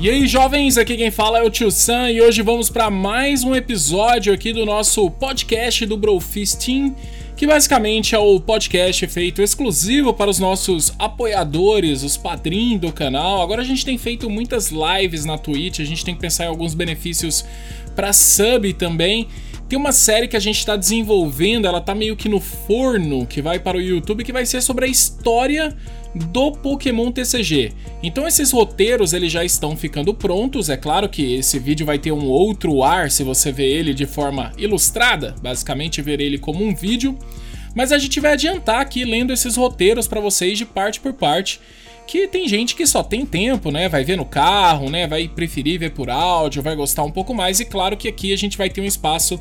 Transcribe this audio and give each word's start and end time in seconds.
E 0.00 0.08
aí, 0.08 0.28
jovens, 0.28 0.78
aqui 0.78 0.96
quem 0.96 1.10
fala 1.10 1.40
é 1.40 1.42
o 1.42 1.50
Tio 1.50 1.72
Sam 1.72 2.12
e 2.12 2.22
hoje 2.22 2.40
vamos 2.40 2.70
para 2.70 2.88
mais 2.88 3.42
um 3.42 3.52
episódio 3.52 4.32
aqui 4.32 4.52
do 4.52 4.64
nosso 4.64 5.10
podcast 5.10 5.84
do 5.86 5.96
Brofist 5.96 6.64
Team, 6.64 6.94
que 7.36 7.48
basicamente 7.48 8.14
é 8.14 8.18
o 8.18 8.38
podcast 8.38 9.04
feito 9.08 9.42
exclusivo 9.42 10.14
para 10.14 10.30
os 10.30 10.38
nossos 10.38 10.92
apoiadores, 11.00 12.04
os 12.04 12.16
padrinhos 12.16 12.80
do 12.80 12.92
canal. 12.92 13.42
Agora 13.42 13.62
a 13.62 13.64
gente 13.64 13.84
tem 13.84 13.98
feito 13.98 14.30
muitas 14.30 14.70
lives 14.70 15.24
na 15.24 15.36
Twitch, 15.36 15.80
a 15.80 15.84
gente 15.84 16.04
tem 16.04 16.14
que 16.14 16.20
pensar 16.20 16.44
em 16.44 16.48
alguns 16.48 16.74
benefícios 16.74 17.44
para 17.96 18.12
sub 18.12 18.72
também. 18.74 19.26
Tem 19.68 19.78
uma 19.78 19.92
série 19.92 20.26
que 20.26 20.36
a 20.36 20.40
gente 20.40 20.58
está 20.58 20.76
desenvolvendo, 20.76 21.66
ela 21.66 21.80
tá 21.80 21.94
meio 21.94 22.16
que 22.16 22.26
no 22.26 22.40
forno, 22.40 23.26
que 23.26 23.42
vai 23.42 23.58
para 23.58 23.76
o 23.76 23.80
YouTube, 23.80 24.24
que 24.24 24.32
vai 24.32 24.46
ser 24.46 24.62
sobre 24.62 24.86
a 24.86 24.88
história 24.88 25.76
do 26.14 26.52
Pokémon 26.52 27.12
TCG. 27.12 27.72
Então 28.02 28.26
esses 28.26 28.50
roteiros 28.50 29.12
eles 29.12 29.30
já 29.30 29.44
estão 29.44 29.76
ficando 29.76 30.14
prontos. 30.14 30.70
É 30.70 30.76
claro 30.76 31.06
que 31.06 31.34
esse 31.34 31.58
vídeo 31.58 31.84
vai 31.84 31.98
ter 31.98 32.12
um 32.12 32.26
outro 32.26 32.82
ar 32.82 33.10
se 33.10 33.22
você 33.22 33.52
ver 33.52 33.66
ele 33.66 33.92
de 33.92 34.06
forma 34.06 34.52
ilustrada, 34.56 35.34
basicamente 35.42 36.00
ver 36.00 36.18
ele 36.18 36.38
como 36.38 36.64
um 36.64 36.74
vídeo. 36.74 37.18
Mas 37.74 37.92
a 37.92 37.98
gente 37.98 38.18
vai 38.20 38.32
adiantar 38.32 38.80
aqui 38.80 39.04
lendo 39.04 39.34
esses 39.34 39.54
roteiros 39.56 40.08
para 40.08 40.18
vocês 40.18 40.56
de 40.56 40.64
parte 40.64 40.98
por 40.98 41.12
parte. 41.12 41.60
Que 42.08 42.26
tem 42.26 42.48
gente 42.48 42.74
que 42.74 42.86
só 42.86 43.02
tem 43.02 43.26
tempo, 43.26 43.70
né? 43.70 43.86
Vai 43.86 44.02
ver 44.02 44.16
no 44.16 44.24
carro, 44.24 44.88
né? 44.88 45.06
Vai 45.06 45.28
preferir 45.28 45.78
ver 45.78 45.90
por 45.90 46.08
áudio, 46.08 46.62
vai 46.62 46.74
gostar 46.74 47.02
um 47.02 47.10
pouco 47.10 47.34
mais. 47.34 47.60
E 47.60 47.66
claro 47.66 47.98
que 47.98 48.08
aqui 48.08 48.32
a 48.32 48.36
gente 48.36 48.56
vai 48.56 48.70
ter 48.70 48.80
um 48.80 48.86
espaço 48.86 49.38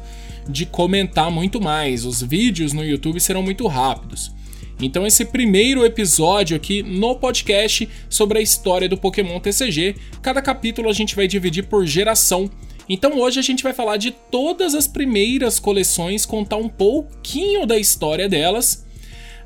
de 0.49 0.65
comentar 0.65 1.31
muito 1.31 1.61
mais. 1.61 2.03
Os 2.03 2.21
vídeos 2.21 2.73
no 2.73 2.83
YouTube 2.83 3.21
serão 3.21 3.41
muito 3.41 3.65
rápidos. 3.67 4.35
Então, 4.81 5.07
esse 5.07 5.23
primeiro 5.23 5.85
episódio 5.85 6.57
aqui 6.57 6.83
no 6.83 7.15
podcast 7.15 7.87
sobre 8.09 8.39
a 8.39 8.41
história 8.41 8.89
do 8.89 8.97
Pokémon 8.97 9.39
TCG, 9.39 9.95
cada 10.21 10.41
capítulo 10.41 10.89
a 10.89 10.93
gente 10.93 11.15
vai 11.15 11.25
dividir 11.25 11.63
por 11.67 11.85
geração. 11.85 12.51
Então, 12.89 13.17
hoje 13.17 13.39
a 13.39 13.43
gente 13.43 13.63
vai 13.63 13.71
falar 13.71 13.95
de 13.95 14.11
todas 14.11 14.75
as 14.75 14.89
primeiras 14.89 15.57
coleções, 15.57 16.25
contar 16.25 16.57
um 16.57 16.67
pouquinho 16.67 17.65
da 17.65 17.79
história 17.79 18.27
delas 18.27 18.85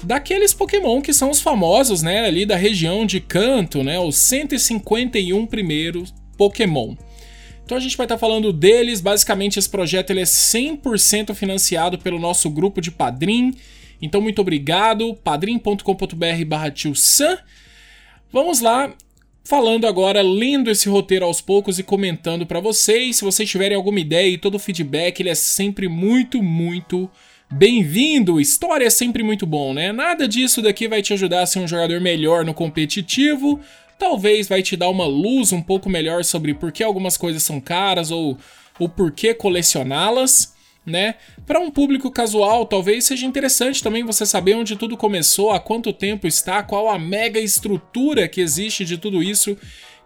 daqueles 0.03 0.53
Pokémon 0.53 1.01
que 1.01 1.13
são 1.13 1.29
os 1.29 1.41
famosos, 1.41 2.01
né, 2.01 2.25
ali 2.25 2.45
da 2.45 2.55
região 2.55 3.05
de 3.05 3.19
Canto, 3.19 3.83
né, 3.83 3.99
os 3.99 4.15
151 4.17 5.45
primeiros 5.45 6.13
Pokémon. 6.37 6.95
Então 7.63 7.77
a 7.77 7.81
gente 7.81 7.95
vai 7.95 8.05
estar 8.05 8.17
falando 8.17 8.51
deles, 8.51 8.99
basicamente 8.99 9.57
esse 9.57 9.69
projeto 9.69 10.09
ele 10.09 10.21
é 10.21 10.25
100% 10.25 11.33
financiado 11.33 11.97
pelo 11.97 12.19
nosso 12.19 12.49
grupo 12.49 12.81
de 12.81 12.91
Padrim 12.91 13.53
então, 14.01 14.19
muito 14.19 14.41
obrigado, 14.41 15.13
padrim.com.br 15.23 16.45
barra 16.47 16.73
Vamos 18.31 18.59
lá, 18.59 18.91
falando 19.43 19.85
agora, 19.85 20.21
lendo 20.23 20.71
esse 20.71 20.89
roteiro 20.89 21.25
aos 21.25 21.39
poucos 21.39 21.77
e 21.77 21.83
comentando 21.83 22.45
para 22.45 22.59
vocês. 22.59 23.17
Se 23.17 23.23
vocês 23.23 23.47
tiverem 23.47 23.77
alguma 23.77 23.99
ideia 23.99 24.27
e 24.27 24.39
todo 24.39 24.55
o 24.55 24.59
feedback, 24.59 25.19
ele 25.19 25.29
é 25.29 25.35
sempre 25.35 25.87
muito, 25.87 26.41
muito 26.41 27.07
bem-vindo. 27.51 28.39
História 28.39 28.85
é 28.85 28.89
sempre 28.89 29.21
muito 29.21 29.45
bom, 29.45 29.73
né? 29.73 29.91
Nada 29.91 30.27
disso 30.27 30.61
daqui 30.61 30.87
vai 30.87 31.01
te 31.01 31.13
ajudar 31.13 31.41
a 31.41 31.45
ser 31.45 31.59
um 31.59 31.67
jogador 31.67 31.99
melhor 31.99 32.45
no 32.45 32.53
competitivo. 32.53 33.59
Talvez 33.99 34.47
vai 34.47 34.63
te 34.63 34.77
dar 34.77 34.89
uma 34.89 35.05
luz 35.05 35.51
um 35.51 35.61
pouco 35.61 35.89
melhor 35.89 36.23
sobre 36.23 36.53
por 36.53 36.71
que 36.71 36.83
algumas 36.83 37.17
coisas 37.17 37.43
são 37.43 37.59
caras 37.59 38.09
ou 38.09 38.37
o 38.79 38.89
porquê 38.89 39.33
colecioná-las 39.33 40.53
né? 40.85 41.15
Para 41.45 41.59
um 41.59 41.69
público 41.69 42.09
casual, 42.09 42.65
talvez 42.65 43.05
seja 43.05 43.25
interessante 43.25 43.83
também 43.83 44.03
você 44.03 44.25
saber 44.25 44.55
onde 44.55 44.75
tudo 44.75 44.97
começou, 44.97 45.51
há 45.51 45.59
quanto 45.59 45.93
tempo 45.93 46.27
está, 46.27 46.63
qual 46.63 46.89
a 46.89 46.97
mega 46.97 47.39
estrutura 47.39 48.27
que 48.27 48.41
existe 48.41 48.83
de 48.83 48.97
tudo 48.97 49.21
isso, 49.21 49.57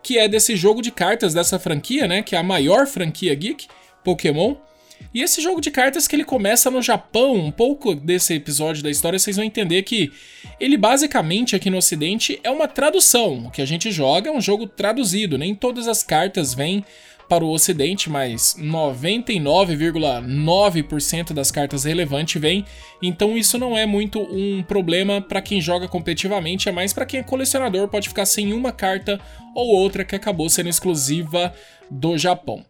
que 0.03 0.17
é 0.17 0.27
desse 0.27 0.55
jogo 0.55 0.81
de 0.81 0.91
cartas 0.91 1.33
dessa 1.33 1.57
franquia, 1.57 2.07
né? 2.07 2.21
Que 2.21 2.35
é 2.35 2.39
a 2.39 2.43
maior 2.43 2.87
franquia 2.87 3.33
geek, 3.33 3.67
Pokémon. 4.03 4.55
E 5.15 5.21
esse 5.21 5.41
jogo 5.41 5.59
de 5.61 5.71
cartas 5.71 6.09
que 6.09 6.15
ele 6.17 6.25
começa 6.25 6.69
no 6.69 6.81
Japão, 6.81 7.35
um 7.35 7.49
pouco 7.49 7.95
desse 7.95 8.33
episódio 8.33 8.83
da 8.83 8.91
história, 8.91 9.17
vocês 9.17 9.37
vão 9.37 9.45
entender 9.45 9.81
que 9.83 10.11
ele 10.59 10.75
basicamente 10.75 11.55
aqui 11.55 11.69
no 11.69 11.77
ocidente 11.77 12.37
é 12.43 12.51
uma 12.51 12.67
tradução. 12.67 13.45
O 13.45 13.49
que 13.49 13.61
a 13.61 13.65
gente 13.65 13.93
joga 13.93 14.29
é 14.29 14.33
um 14.33 14.41
jogo 14.41 14.67
traduzido, 14.67 15.37
nem 15.37 15.55
todas 15.55 15.87
as 15.87 16.03
cartas 16.03 16.53
vêm 16.53 16.83
para 17.29 17.45
o 17.45 17.49
Ocidente, 17.49 18.09
mas 18.09 18.57
99,9% 18.59 21.31
das 21.31 21.49
cartas 21.49 21.85
relevantes 21.85 22.41
vêm, 22.41 22.65
então 23.01 23.37
isso 23.37 23.57
não 23.57 23.77
é 23.77 23.85
muito 23.85 24.19
um 24.19 24.61
problema 24.63 25.21
para 25.21 25.41
quem 25.41 25.61
joga 25.61 25.87
competitivamente, 25.87 26.67
é 26.67 26.73
mais 26.73 26.91
para 26.91 27.05
quem 27.05 27.21
é 27.21 27.23
colecionador, 27.23 27.87
pode 27.87 28.09
ficar 28.09 28.25
sem 28.25 28.51
uma 28.51 28.73
carta 28.73 29.17
ou 29.55 29.69
outra 29.69 30.03
que 30.03 30.15
acabou 30.15 30.49
sendo 30.49 30.69
exclusiva 30.69 31.53
do 31.89 32.17
Japão. 32.17 32.65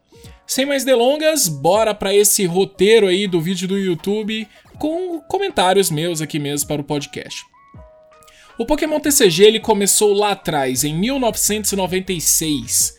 Sem 0.47 0.65
mais 0.65 0.85
delongas, 0.85 1.47
bora 1.47 1.95
para 1.95 2.13
esse 2.13 2.45
roteiro 2.45 3.07
aí 3.07 3.27
do 3.27 3.41
vídeo 3.41 3.67
do 3.67 3.77
YouTube 3.77 4.47
com 4.77 5.19
comentários 5.21 5.89
meus 5.89 6.21
aqui 6.21 6.37
mesmo 6.37 6.67
para 6.67 6.81
o 6.81 6.85
podcast. 6.85 7.43
O 8.57 8.65
Pokémon 8.65 8.99
TCG 8.99 9.43
ele 9.43 9.59
começou 9.59 10.13
lá 10.13 10.31
atrás, 10.31 10.83
em 10.83 10.95
1996 10.95 12.95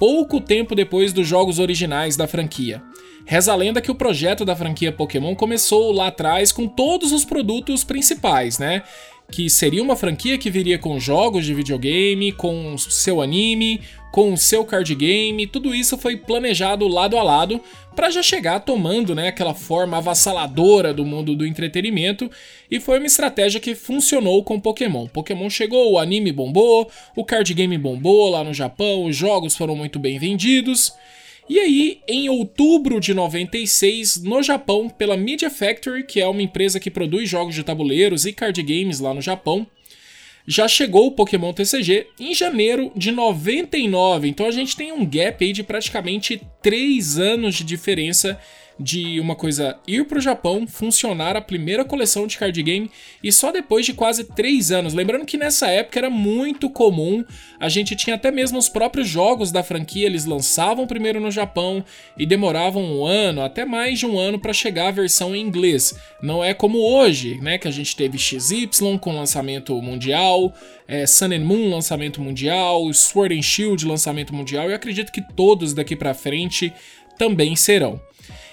pouco 0.00 0.40
tempo 0.40 0.74
depois 0.74 1.12
dos 1.12 1.28
jogos 1.28 1.58
originais 1.58 2.16
da 2.16 2.26
franquia. 2.26 2.82
Reza 3.26 3.52
a 3.52 3.56
lenda 3.56 3.82
que 3.82 3.90
o 3.90 3.94
projeto 3.94 4.46
da 4.46 4.56
franquia 4.56 4.90
Pokémon 4.90 5.36
começou 5.36 5.92
lá 5.92 6.06
atrás 6.06 6.50
com 6.50 6.66
todos 6.66 7.12
os 7.12 7.22
produtos 7.22 7.84
principais, 7.84 8.58
né? 8.58 8.82
Que 9.30 9.48
seria 9.48 9.82
uma 9.82 9.96
franquia 9.96 10.36
que 10.36 10.50
viria 10.50 10.78
com 10.78 10.98
jogos 10.98 11.44
de 11.44 11.54
videogame, 11.54 12.32
com 12.32 12.76
seu 12.78 13.22
anime, 13.22 13.80
com 14.10 14.36
seu 14.36 14.64
card 14.64 14.94
game, 14.94 15.46
tudo 15.46 15.74
isso 15.74 15.96
foi 15.96 16.16
planejado 16.16 16.88
lado 16.88 17.16
a 17.16 17.22
lado 17.22 17.60
para 17.94 18.10
já 18.10 18.22
chegar 18.22 18.60
tomando 18.60 19.14
né, 19.14 19.28
aquela 19.28 19.54
forma 19.54 19.98
avassaladora 19.98 20.92
do 20.92 21.04
mundo 21.04 21.36
do 21.36 21.46
entretenimento, 21.46 22.30
e 22.70 22.80
foi 22.80 22.98
uma 22.98 23.06
estratégia 23.06 23.60
que 23.60 23.74
funcionou 23.74 24.42
com 24.42 24.60
Pokémon. 24.60 25.06
Pokémon 25.06 25.50
chegou, 25.50 25.92
o 25.92 25.98
anime 25.98 26.32
bombou, 26.32 26.90
o 27.14 27.24
card 27.24 27.52
game 27.52 27.76
bombou 27.76 28.30
lá 28.30 28.42
no 28.42 28.54
Japão, 28.54 29.04
os 29.04 29.16
jogos 29.16 29.56
foram 29.56 29.76
muito 29.76 29.98
bem 29.98 30.18
vendidos. 30.18 30.92
E 31.50 31.58
aí, 31.58 32.00
em 32.06 32.28
outubro 32.28 33.00
de 33.00 33.12
96, 33.12 34.22
no 34.22 34.40
Japão, 34.40 34.88
pela 34.88 35.16
Media 35.16 35.50
Factory, 35.50 36.04
que 36.04 36.20
é 36.20 36.26
uma 36.28 36.40
empresa 36.40 36.78
que 36.78 36.92
produz 36.92 37.28
jogos 37.28 37.56
de 37.56 37.64
tabuleiros 37.64 38.24
e 38.24 38.32
card 38.32 38.62
games 38.62 39.00
lá 39.00 39.12
no 39.12 39.20
Japão, 39.20 39.66
já 40.46 40.68
chegou 40.68 41.08
o 41.08 41.10
Pokémon 41.10 41.52
TCG 41.52 42.06
em 42.20 42.32
janeiro 42.36 42.92
de 42.94 43.10
99. 43.10 44.28
Então 44.28 44.46
a 44.46 44.52
gente 44.52 44.76
tem 44.76 44.92
um 44.92 45.04
gap 45.04 45.44
aí 45.44 45.52
de 45.52 45.64
praticamente 45.64 46.40
3 46.62 47.18
anos 47.18 47.56
de 47.56 47.64
diferença 47.64 48.38
de 48.80 49.20
uma 49.20 49.36
coisa 49.36 49.78
ir 49.86 50.06
para 50.06 50.18
o 50.18 50.22
Japão, 50.22 50.66
funcionar 50.66 51.36
a 51.36 51.40
primeira 51.42 51.84
coleção 51.84 52.26
de 52.26 52.38
card 52.38 52.62
game 52.62 52.90
e 53.22 53.30
só 53.30 53.52
depois 53.52 53.84
de 53.84 53.92
quase 53.92 54.24
3 54.24 54.72
anos. 54.72 54.94
Lembrando 54.94 55.26
que 55.26 55.36
nessa 55.36 55.68
época 55.68 55.98
era 55.98 56.08
muito 56.08 56.70
comum, 56.70 57.22
a 57.58 57.68
gente 57.68 57.94
tinha 57.94 58.16
até 58.16 58.30
mesmo 58.30 58.58
os 58.58 58.70
próprios 58.70 59.06
jogos 59.06 59.52
da 59.52 59.62
franquia, 59.62 60.06
eles 60.06 60.24
lançavam 60.24 60.86
primeiro 60.86 61.20
no 61.20 61.30
Japão 61.30 61.84
e 62.16 62.24
demoravam 62.24 62.82
um 62.82 63.04
ano, 63.04 63.42
até 63.42 63.66
mais 63.66 63.98
de 63.98 64.06
um 64.06 64.18
ano 64.18 64.38
para 64.38 64.54
chegar 64.54 64.88
a 64.88 64.92
versão 64.92 65.36
em 65.36 65.42
inglês. 65.42 65.94
Não 66.22 66.42
é 66.42 66.54
como 66.54 66.78
hoje, 66.78 67.38
né, 67.42 67.58
que 67.58 67.68
a 67.68 67.70
gente 67.70 67.94
teve 67.94 68.18
XY 68.18 68.70
com 68.98 69.14
lançamento 69.14 69.74
mundial, 69.82 70.54
é, 70.88 71.06
Sun 71.06 71.26
and 71.26 71.44
Moon 71.44 71.68
lançamento 71.68 72.20
mundial, 72.22 72.90
Sword 72.94 73.36
and 73.36 73.42
Shield 73.42 73.86
lançamento 73.86 74.34
mundial 74.34 74.70
e 74.70 74.74
acredito 74.74 75.12
que 75.12 75.20
todos 75.20 75.74
daqui 75.74 75.94
para 75.94 76.14
frente 76.14 76.72
também 77.18 77.54
serão. 77.54 78.00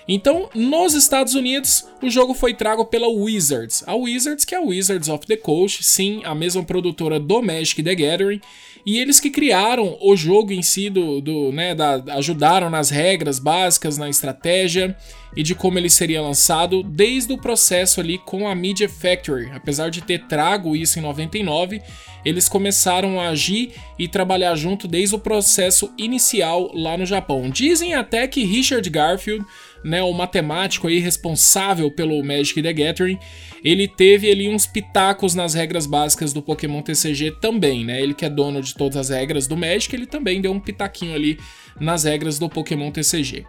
Então, 0.08 0.50
nos 0.56 0.94
Estados 0.94 1.36
Unidos, 1.36 1.86
o 2.02 2.10
jogo 2.10 2.34
foi 2.34 2.54
trago 2.54 2.86
pela 2.86 3.10
Wizards. 3.10 3.84
A 3.86 3.94
Wizards, 3.94 4.46
que 4.46 4.56
é 4.56 4.58
a 4.58 4.62
Wizards 4.62 5.10
of 5.10 5.26
the 5.28 5.36
Coast, 5.36 5.84
sim, 5.84 6.22
a 6.24 6.34
mesma 6.34 6.64
produtora 6.64 7.20
do 7.20 7.42
Magic 7.42 7.84
the 7.84 7.94
Gathering, 7.94 8.40
e 8.86 9.00
eles 9.00 9.20
que 9.20 9.30
criaram 9.30 9.98
o 10.00 10.16
jogo 10.16 10.54
em 10.54 10.62
si, 10.62 10.90
do, 10.90 11.20
do 11.20 11.52
né, 11.52 11.76
da, 11.76 12.02
ajudaram 12.16 12.70
nas 12.70 12.90
regras 12.90 13.38
básicas, 13.38 13.98
na 13.98 14.08
estratégia 14.08 14.96
e 15.36 15.44
de 15.44 15.54
como 15.54 15.78
ele 15.78 15.90
seria 15.90 16.22
lançado 16.22 16.82
desde 16.82 17.34
o 17.34 17.38
processo 17.38 18.00
ali 18.00 18.18
com 18.18 18.48
a 18.48 18.56
Media 18.56 18.88
Factory. 18.88 19.52
Apesar 19.54 19.90
de 19.90 20.02
ter 20.02 20.26
trago 20.28 20.74
isso 20.74 21.00
em 21.00 21.02
99, 21.02 21.82
eles 22.24 22.48
começaram 22.48 23.20
a 23.20 23.28
agir 23.28 23.74
e 24.00 24.08
trabalhar 24.08 24.56
junto 24.56 24.88
desde 24.88 25.16
o 25.16 25.20
processo 25.20 25.92
inicial 25.98 26.72
lá 26.74 26.98
no 26.98 27.06
Japão. 27.06 27.50
Dizem 27.50 27.94
até 27.94 28.26
que 28.26 28.46
Richard 28.46 28.90
Garfield 28.90 29.46
né, 29.84 30.02
o 30.04 30.14
matemático 30.14 30.88
aí 30.88 31.00
responsável 31.00 31.92
pelo 31.92 32.24
Magic 32.24 32.62
the 32.62 32.74
Gathering, 32.74 33.20
ele 33.64 33.88
teve 33.88 34.30
ali 34.30 34.48
uns 34.48 34.68
pitacos 34.68 35.36
nas 35.36 35.54
regras 35.54 35.86
básicas 35.86 36.34
do 36.34 36.42
Pokémon 36.42 36.82
TCG 36.82 37.32
também, 37.42 37.84
né? 37.84 38.02
Ele 38.02 38.14
que 38.14 38.26
é 38.26 38.30
dono 38.30 38.62
de 38.62 38.74
todas 38.76 38.98
as 38.98 39.10
regras 39.10 39.48
do 39.48 39.58
Magic, 39.58 39.94
ele 39.96 40.06
também 40.06 40.42
deu 40.42 40.52
um 40.52 40.60
pitaquinho 40.60 41.16
ali 41.16 41.40
nas 41.80 42.04
regras 42.04 42.38
do 42.40 42.50
Pokémon 42.50 42.92
TCG. 42.92 43.46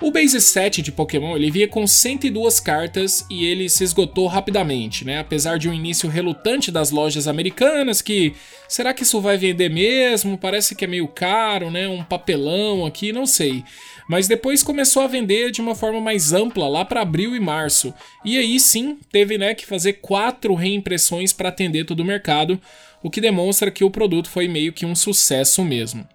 O 0.00 0.10
base 0.10 0.38
set 0.42 0.82
de 0.82 0.92
Pokémon 0.92 1.36
ele 1.36 1.50
vinha 1.50 1.66
com 1.66 1.86
102 1.86 2.60
cartas 2.60 3.24
e 3.30 3.46
ele 3.46 3.66
se 3.66 3.82
esgotou 3.82 4.26
rapidamente, 4.26 5.06
né? 5.06 5.20
Apesar 5.20 5.58
de 5.58 5.70
um 5.70 5.72
início 5.72 6.06
relutante 6.06 6.70
das 6.70 6.90
lojas 6.90 7.26
americanas, 7.26 8.02
que 8.02 8.34
será 8.68 8.92
que 8.92 9.04
isso 9.04 9.22
vai 9.22 9.38
vender 9.38 9.70
mesmo? 9.70 10.36
Parece 10.36 10.74
que 10.74 10.84
é 10.84 10.88
meio 10.88 11.08
caro, 11.08 11.70
né? 11.70 11.88
Um 11.88 12.04
papelão 12.04 12.84
aqui, 12.84 13.10
não 13.10 13.24
sei. 13.24 13.64
Mas 14.08 14.28
depois 14.28 14.62
começou 14.62 15.02
a 15.02 15.06
vender 15.06 15.50
de 15.50 15.60
uma 15.60 15.74
forma 15.74 16.00
mais 16.00 16.32
ampla 16.32 16.68
lá 16.68 16.84
para 16.84 17.02
abril 17.02 17.34
e 17.34 17.40
março. 17.40 17.92
E 18.24 18.38
aí 18.38 18.60
sim 18.60 18.98
teve 19.10 19.36
né, 19.36 19.54
que 19.54 19.66
fazer 19.66 19.94
quatro 19.94 20.54
reimpressões 20.54 21.32
para 21.32 21.48
atender 21.48 21.84
todo 21.84 22.00
o 22.00 22.04
mercado, 22.04 22.60
o 23.02 23.10
que 23.10 23.20
demonstra 23.20 23.70
que 23.70 23.84
o 23.84 23.90
produto 23.90 24.28
foi 24.28 24.48
meio 24.48 24.72
que 24.72 24.86
um 24.86 24.94
sucesso 24.94 25.64
mesmo. 25.64 26.06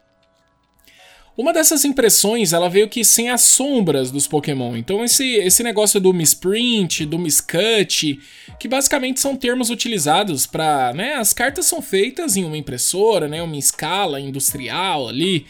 Uma 1.38 1.54
dessas 1.54 1.86
impressões, 1.86 2.52
ela 2.52 2.70
veio 2.70 2.90
que 2.90 3.06
sem 3.06 3.30
as 3.30 3.42
sombras 3.42 4.12
dos 4.12 4.28
Pokémon. 4.28 4.76
Então 4.76 5.04
esse, 5.04 5.36
esse 5.36 5.64
negócio 5.64 5.98
do 5.98 6.14
misprint, 6.14 7.06
do 7.06 7.18
miscut, 7.18 8.20
que 8.60 8.68
basicamente 8.68 9.22
são 9.22 9.38
termos 9.38 9.70
utilizados 9.70 10.46
para, 10.46 10.94
né, 10.94 11.14
as 11.16 11.32
cartas 11.32 11.66
são 11.66 11.82
feitas 11.82 12.36
em 12.36 12.44
uma 12.44 12.58
impressora, 12.58 13.30
né, 13.30 13.42
uma 13.42 13.56
escala 13.56 14.20
industrial 14.20 15.08
ali. 15.08 15.46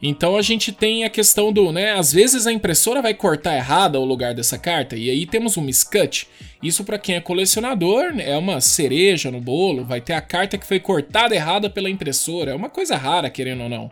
Então 0.00 0.38
a 0.38 0.42
gente 0.42 0.72
tem 0.72 1.04
a 1.04 1.10
questão 1.10 1.52
do, 1.52 1.70
né, 1.70 1.92
às 1.92 2.10
vezes 2.10 2.46
a 2.46 2.52
impressora 2.52 3.02
vai 3.02 3.12
cortar 3.12 3.56
errada 3.56 4.00
o 4.00 4.06
lugar 4.06 4.32
dessa 4.32 4.58
carta 4.58 4.96
e 4.96 5.10
aí 5.10 5.26
temos 5.26 5.58
um 5.58 5.62
miscut. 5.62 6.26
Isso 6.62 6.82
para 6.82 6.98
quem 6.98 7.14
é 7.14 7.20
colecionador 7.20 8.14
é 8.18 8.36
uma 8.38 8.62
cereja 8.62 9.30
no 9.30 9.42
bolo, 9.42 9.84
vai 9.84 10.00
ter 10.00 10.14
a 10.14 10.20
carta 10.22 10.56
que 10.56 10.66
foi 10.66 10.80
cortada 10.80 11.34
errada 11.34 11.68
pela 11.68 11.90
impressora, 11.90 12.52
é 12.52 12.54
uma 12.54 12.70
coisa 12.70 12.96
rara, 12.96 13.28
querendo 13.28 13.64
ou 13.64 13.68
não. 13.68 13.90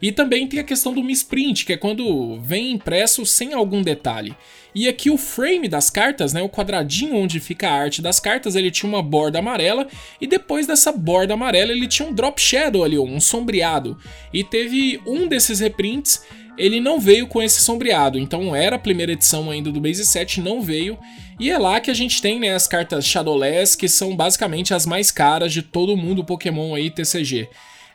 E 0.00 0.12
também 0.12 0.46
tem 0.46 0.60
a 0.60 0.64
questão 0.64 0.92
do 0.92 1.02
misprint, 1.02 1.66
que 1.66 1.72
é 1.72 1.76
quando 1.76 2.38
vem 2.40 2.72
impresso 2.72 3.26
sem 3.26 3.52
algum 3.52 3.82
detalhe. 3.82 4.36
E 4.74 4.88
aqui 4.88 5.10
o 5.10 5.16
frame 5.16 5.66
das 5.66 5.90
cartas, 5.90 6.32
né, 6.32 6.42
o 6.42 6.48
quadradinho 6.48 7.16
onde 7.16 7.40
fica 7.40 7.68
a 7.68 7.72
arte 7.72 8.00
das 8.00 8.20
cartas, 8.20 8.54
ele 8.54 8.70
tinha 8.70 8.88
uma 8.88 9.02
borda 9.02 9.38
amarela 9.38 9.88
e 10.20 10.26
depois 10.26 10.66
dessa 10.66 10.92
borda 10.92 11.34
amarela 11.34 11.72
ele 11.72 11.88
tinha 11.88 12.08
um 12.08 12.12
drop 12.12 12.40
shadow 12.40 12.84
ali, 12.84 12.98
um 12.98 13.18
sombreado. 13.18 13.98
E 14.32 14.44
teve 14.44 15.00
um 15.06 15.26
desses 15.26 15.58
reprints, 15.58 16.22
ele 16.56 16.80
não 16.80 17.00
veio 17.00 17.26
com 17.26 17.42
esse 17.42 17.60
sombreado, 17.60 18.18
então 18.18 18.54
era 18.54 18.76
a 18.76 18.80
primeira 18.80 19.12
edição 19.12 19.50
ainda 19.50 19.72
do 19.72 19.80
Base 19.80 20.04
7, 20.04 20.40
não 20.40 20.60
veio. 20.60 20.98
E 21.40 21.50
é 21.50 21.56
lá 21.56 21.80
que 21.80 21.90
a 21.90 21.94
gente 21.94 22.20
tem 22.20 22.38
né, 22.40 22.52
as 22.52 22.66
cartas 22.66 23.06
Shadowless, 23.06 23.76
que 23.76 23.88
são 23.88 24.14
basicamente 24.14 24.74
as 24.74 24.84
mais 24.84 25.10
caras 25.10 25.52
de 25.52 25.62
todo 25.62 25.96
mundo 25.96 26.24
Pokémon 26.24 26.74
aí 26.74 26.90
TCG. 26.90 27.48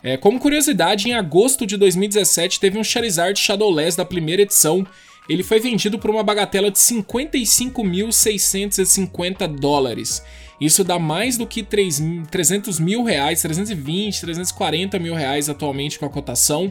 É, 0.04 0.18
como 0.18 0.40
curiosidade, 0.40 1.08
em 1.08 1.14
agosto 1.14 1.66
de 1.66 1.78
2017 1.78 2.60
teve 2.60 2.78
um 2.78 2.84
Charizard 2.84 3.40
Shadowless 3.40 3.96
da 3.96 4.04
primeira 4.04 4.42
edição. 4.42 4.86
Ele 5.30 5.44
foi 5.44 5.62
vendido 5.62 5.98
por 5.98 6.10
uma 6.10 6.22
bagatela 6.22 6.70
de 6.70 6.78
55.650 6.78 9.48
dólares. 9.48 10.22
Isso 10.60 10.84
dá 10.84 11.00
mais 11.00 11.38
do 11.38 11.48
que 11.48 11.64
3, 11.64 12.04
300 12.30 12.78
mil 12.80 13.02
reais, 13.04 13.42
320, 13.42 14.20
340 14.20 15.00
mil 15.00 15.16
reais 15.16 15.50
atualmente 15.50 15.98
com 15.98 16.06
a 16.06 16.10
cotação. 16.10 16.70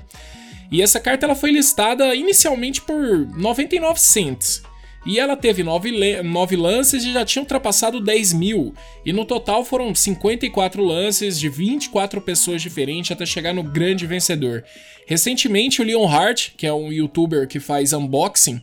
E 0.71 0.83
essa 0.83 1.01
carta 1.01 1.25
ela 1.27 1.35
foi 1.35 1.51
listada 1.51 2.15
inicialmente 2.15 2.81
por 2.83 3.27
99 3.37 3.99
cents. 3.99 4.63
E 5.05 5.19
ela 5.19 5.37
teve 5.37 5.65
9, 5.65 6.23
9 6.23 6.57
lances 6.57 7.05
e 7.05 7.13
já 7.13 7.25
tinha 7.25 7.43
ultrapassado 7.43 8.01
10 8.01 8.33
mil. 8.35 8.73
E 9.05 9.13
no 9.13 9.25
total 9.25 9.65
foram 9.65 9.93
54 9.95 10.85
lances 10.85 11.41
de 11.41 11.49
24 11.49 12.21
pessoas 12.21 12.63
diferentes 12.63 13.11
até 13.11 13.27
chegar 13.27 13.53
no 13.53 13.65
grande 13.65 14.07
vencedor. 14.07 14.63
Recentemente, 15.07 15.83
o 15.83 15.85
Leon 15.85 16.07
Hart, 16.07 16.51
que 16.57 16.67
é 16.67 16.73
um 16.73 16.93
youtuber 16.93 17.49
que 17.49 17.59
faz 17.59 17.93
unboxing 17.93 18.63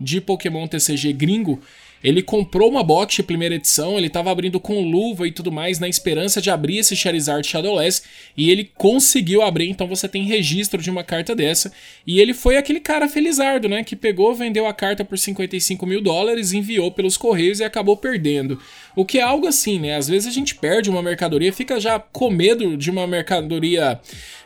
de 0.00 0.20
Pokémon 0.20 0.66
TCG 0.66 1.12
gringo, 1.12 1.60
ele 2.02 2.22
comprou 2.22 2.70
uma 2.70 2.82
box 2.82 3.16
de 3.16 3.22
primeira 3.22 3.54
edição, 3.54 3.96
ele 3.96 4.06
estava 4.06 4.30
abrindo 4.30 4.60
com 4.60 4.80
luva 4.80 5.26
e 5.26 5.32
tudo 5.32 5.50
mais, 5.50 5.78
na 5.78 5.88
esperança 5.88 6.40
de 6.40 6.50
abrir 6.50 6.78
esse 6.78 6.94
Charizard 6.94 7.46
Shadowless, 7.46 8.02
e 8.36 8.50
ele 8.50 8.70
conseguiu 8.76 9.42
abrir, 9.42 9.68
então 9.68 9.86
você 9.86 10.08
tem 10.08 10.24
registro 10.24 10.80
de 10.80 10.90
uma 10.90 11.02
carta 11.02 11.34
dessa. 11.34 11.72
E 12.06 12.20
ele 12.20 12.34
foi 12.34 12.56
aquele 12.56 12.80
cara 12.80 13.08
felizardo, 13.08 13.68
né? 13.68 13.82
Que 13.82 13.96
pegou, 13.96 14.34
vendeu 14.34 14.66
a 14.66 14.72
carta 14.72 15.04
por 15.04 15.18
55 15.18 15.84
mil 15.86 16.00
dólares, 16.00 16.52
enviou 16.52 16.90
pelos 16.92 17.16
correios 17.16 17.60
e 17.60 17.64
acabou 17.64 17.96
perdendo. 17.96 18.58
O 18.94 19.04
que 19.04 19.18
é 19.18 19.22
algo 19.22 19.46
assim, 19.46 19.78
né? 19.78 19.96
Às 19.96 20.08
vezes 20.08 20.28
a 20.28 20.32
gente 20.32 20.54
perde 20.54 20.90
uma 20.90 21.02
mercadoria, 21.02 21.52
fica 21.52 21.78
já 21.80 21.98
com 21.98 22.30
medo 22.30 22.76
de 22.76 22.90
uma 22.90 23.06
mercadoria 23.06 24.00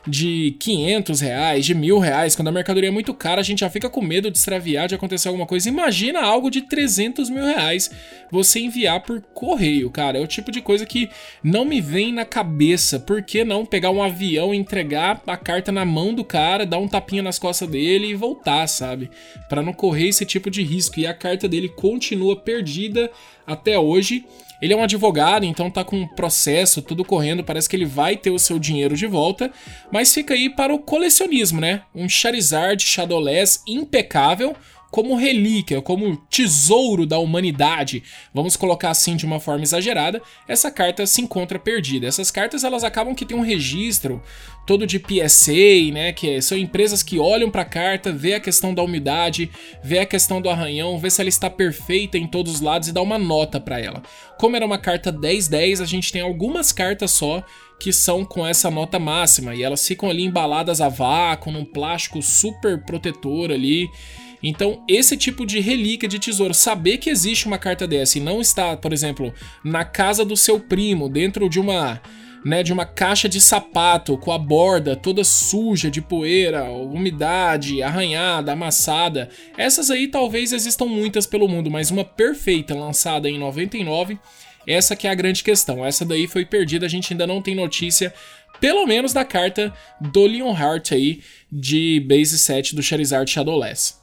de 0.06 0.56
500 0.58 1.20
reais, 1.20 1.64
de 1.64 1.74
mil 1.74 1.98
reais. 1.98 2.34
Quando 2.34 2.48
a 2.48 2.52
mercadoria 2.52 2.88
é 2.88 2.92
muito 2.92 3.14
cara, 3.14 3.40
a 3.40 3.44
gente 3.44 3.60
já 3.60 3.70
fica 3.70 3.88
com 3.88 4.02
medo 4.02 4.30
de 4.30 4.38
extraviar, 4.38 4.88
de 4.88 4.94
acontecer 4.94 5.28
alguma 5.28 5.46
coisa. 5.46 5.68
Imagina 5.68 6.20
algo 6.20 6.50
de 6.50 6.62
300 6.62 7.30
mil 7.30 7.41
reais 7.44 7.90
você 8.30 8.60
enviar 8.60 9.00
por 9.02 9.20
correio, 9.20 9.90
cara. 9.90 10.18
É 10.18 10.20
o 10.20 10.26
tipo 10.26 10.50
de 10.50 10.62
coisa 10.62 10.86
que 10.86 11.10
não 11.44 11.64
me 11.64 11.80
vem 11.80 12.12
na 12.12 12.24
cabeça. 12.24 12.98
Por 12.98 13.22
que 13.22 13.44
não 13.44 13.66
pegar 13.66 13.90
um 13.90 14.02
avião, 14.02 14.54
entregar 14.54 15.22
a 15.26 15.36
carta 15.36 15.70
na 15.70 15.84
mão 15.84 16.14
do 16.14 16.24
cara, 16.24 16.64
dar 16.64 16.78
um 16.78 16.88
tapinha 16.88 17.22
nas 17.22 17.38
costas 17.38 17.68
dele 17.68 18.08
e 18.08 18.14
voltar, 18.14 18.66
sabe? 18.66 19.10
Para 19.48 19.62
não 19.62 19.72
correr 19.72 20.08
esse 20.08 20.24
tipo 20.24 20.50
de 20.50 20.62
risco. 20.62 20.98
E 20.98 21.06
a 21.06 21.12
carta 21.12 21.46
dele 21.46 21.68
continua 21.68 22.34
perdida 22.36 23.10
até 23.46 23.78
hoje. 23.78 24.24
Ele 24.62 24.72
é 24.72 24.76
um 24.76 24.82
advogado, 24.82 25.44
então 25.44 25.68
tá 25.68 25.82
com 25.82 25.96
um 25.96 26.06
processo 26.06 26.80
tudo 26.80 27.04
correndo, 27.04 27.42
parece 27.42 27.68
que 27.68 27.74
ele 27.74 27.84
vai 27.84 28.16
ter 28.16 28.30
o 28.30 28.38
seu 28.38 28.60
dinheiro 28.60 28.96
de 28.96 29.08
volta, 29.08 29.50
mas 29.90 30.14
fica 30.14 30.34
aí 30.34 30.48
para 30.48 30.72
o 30.72 30.78
colecionismo, 30.78 31.60
né? 31.60 31.82
Um 31.92 32.08
Charizard 32.08 32.80
Shadowless 32.80 33.60
impecável, 33.66 34.54
como 34.92 35.16
relíquia, 35.16 35.80
como 35.80 36.18
tesouro 36.28 37.06
da 37.06 37.18
humanidade, 37.18 38.02
vamos 38.32 38.56
colocar 38.56 38.90
assim 38.90 39.16
de 39.16 39.24
uma 39.24 39.40
forma 39.40 39.64
exagerada, 39.64 40.20
essa 40.46 40.70
carta 40.70 41.06
se 41.06 41.22
encontra 41.22 41.58
perdida. 41.58 42.06
Essas 42.06 42.30
cartas 42.30 42.62
elas 42.62 42.84
acabam 42.84 43.14
que 43.14 43.24
tem 43.24 43.34
um 43.34 43.40
registro 43.40 44.22
todo 44.66 44.86
de 44.86 44.98
PSA, 44.98 45.90
né, 45.92 46.12
que 46.12 46.42
são 46.42 46.58
empresas 46.58 47.02
que 47.02 47.18
olham 47.18 47.50
para 47.50 47.62
a 47.62 47.64
carta, 47.64 48.12
vê 48.12 48.34
a 48.34 48.40
questão 48.40 48.74
da 48.74 48.82
umidade, 48.82 49.50
vê 49.82 49.98
a 49.98 50.06
questão 50.06 50.42
do 50.42 50.50
arranhão, 50.50 50.98
vê 50.98 51.08
se 51.08 51.22
ela 51.22 51.28
está 51.30 51.48
perfeita 51.48 52.18
em 52.18 52.26
todos 52.26 52.56
os 52.56 52.60
lados 52.60 52.88
e 52.88 52.92
dá 52.92 53.00
uma 53.00 53.18
nota 53.18 53.58
para 53.58 53.80
ela. 53.80 54.02
Como 54.38 54.56
era 54.56 54.66
uma 54.66 54.78
carta 54.78 55.10
10-10, 55.10 55.80
a 55.80 55.86
gente 55.86 56.12
tem 56.12 56.20
algumas 56.20 56.70
cartas 56.70 57.12
só 57.12 57.42
que 57.80 57.94
são 57.94 58.26
com 58.26 58.46
essa 58.46 58.70
nota 58.70 58.98
máxima 58.98 59.54
e 59.54 59.62
elas 59.62 59.84
ficam 59.88 60.10
ali 60.10 60.22
embaladas 60.22 60.82
a 60.82 60.88
vácuo, 60.90 61.50
num 61.50 61.64
plástico 61.64 62.20
super 62.20 62.84
protetor 62.84 63.50
ali. 63.50 63.88
Então, 64.42 64.84
esse 64.88 65.16
tipo 65.16 65.46
de 65.46 65.60
relíquia 65.60 66.08
de 66.08 66.18
tesouro, 66.18 66.52
saber 66.52 66.98
que 66.98 67.08
existe 67.08 67.46
uma 67.46 67.58
carta 67.58 67.86
dessa 67.86 68.18
e 68.18 68.20
não 68.20 68.40
está, 68.40 68.76
por 68.76 68.92
exemplo, 68.92 69.32
na 69.64 69.84
casa 69.84 70.24
do 70.24 70.36
seu 70.36 70.58
primo, 70.58 71.08
dentro 71.08 71.48
de 71.48 71.60
uma 71.60 72.00
né, 72.44 72.62
de 72.62 72.72
uma 72.72 72.84
caixa 72.84 73.28
de 73.28 73.40
sapato 73.40 74.18
com 74.18 74.32
a 74.32 74.38
borda 74.38 74.96
toda 74.96 75.22
suja 75.22 75.90
de 75.90 76.02
poeira, 76.02 76.64
umidade, 76.70 77.82
arranhada, 77.82 78.52
amassada. 78.52 79.28
Essas 79.56 79.90
aí 79.90 80.08
talvez 80.08 80.52
existam 80.52 80.86
muitas 80.86 81.26
pelo 81.26 81.48
mundo, 81.48 81.70
mas 81.70 81.90
uma 81.90 82.04
perfeita 82.04 82.74
lançada 82.74 83.30
em 83.30 83.38
99, 83.38 84.18
essa 84.66 84.96
que 84.96 85.06
é 85.06 85.10
a 85.10 85.14
grande 85.14 85.44
questão. 85.44 85.84
Essa 85.84 86.04
daí 86.04 86.26
foi 86.26 86.44
perdida, 86.44 86.86
a 86.86 86.88
gente 86.88 87.12
ainda 87.12 87.26
não 87.26 87.40
tem 87.40 87.54
notícia, 87.54 88.12
pelo 88.60 88.86
menos 88.86 89.12
da 89.12 89.24
carta 89.24 89.72
do 90.00 90.26
Leonhardt 90.26 90.94
aí 90.94 91.20
de 91.50 92.00
base 92.08 92.38
set 92.38 92.74
do 92.74 92.82
Charizard 92.82 93.30
Shadowless. 93.30 94.01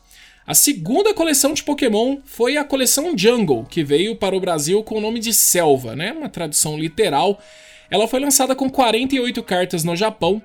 A 0.49 0.55
segunda 0.55 1.13
coleção 1.13 1.53
de 1.53 1.61
Pokémon 1.61 2.17
foi 2.25 2.57
a 2.57 2.63
coleção 2.63 3.15
Jungle, 3.15 3.67
que 3.69 3.83
veio 3.83 4.15
para 4.15 4.35
o 4.35 4.39
Brasil 4.39 4.81
com 4.81 4.95
o 4.97 4.99
nome 4.99 5.19
de 5.19 5.31
Selva, 5.31 5.95
né? 5.95 6.11
Uma 6.11 6.27
tradução 6.27 6.75
literal. 6.75 7.39
Ela 7.87 8.07
foi 8.07 8.19
lançada 8.19 8.55
com 8.55 8.67
48 8.67 9.43
cartas 9.43 9.83
no 9.83 9.95
Japão 9.95 10.41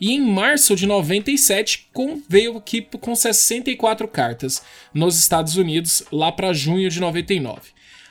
e 0.00 0.12
em 0.12 0.20
março 0.20 0.76
de 0.76 0.86
97 0.86 1.88
com, 1.92 2.22
veio 2.28 2.56
aqui 2.56 2.86
com 3.00 3.16
64 3.16 4.06
cartas 4.06 4.62
nos 4.94 5.18
Estados 5.18 5.56
Unidos, 5.56 6.04
lá 6.12 6.30
para 6.30 6.52
junho 6.52 6.88
de 6.88 7.00
99. 7.00 7.60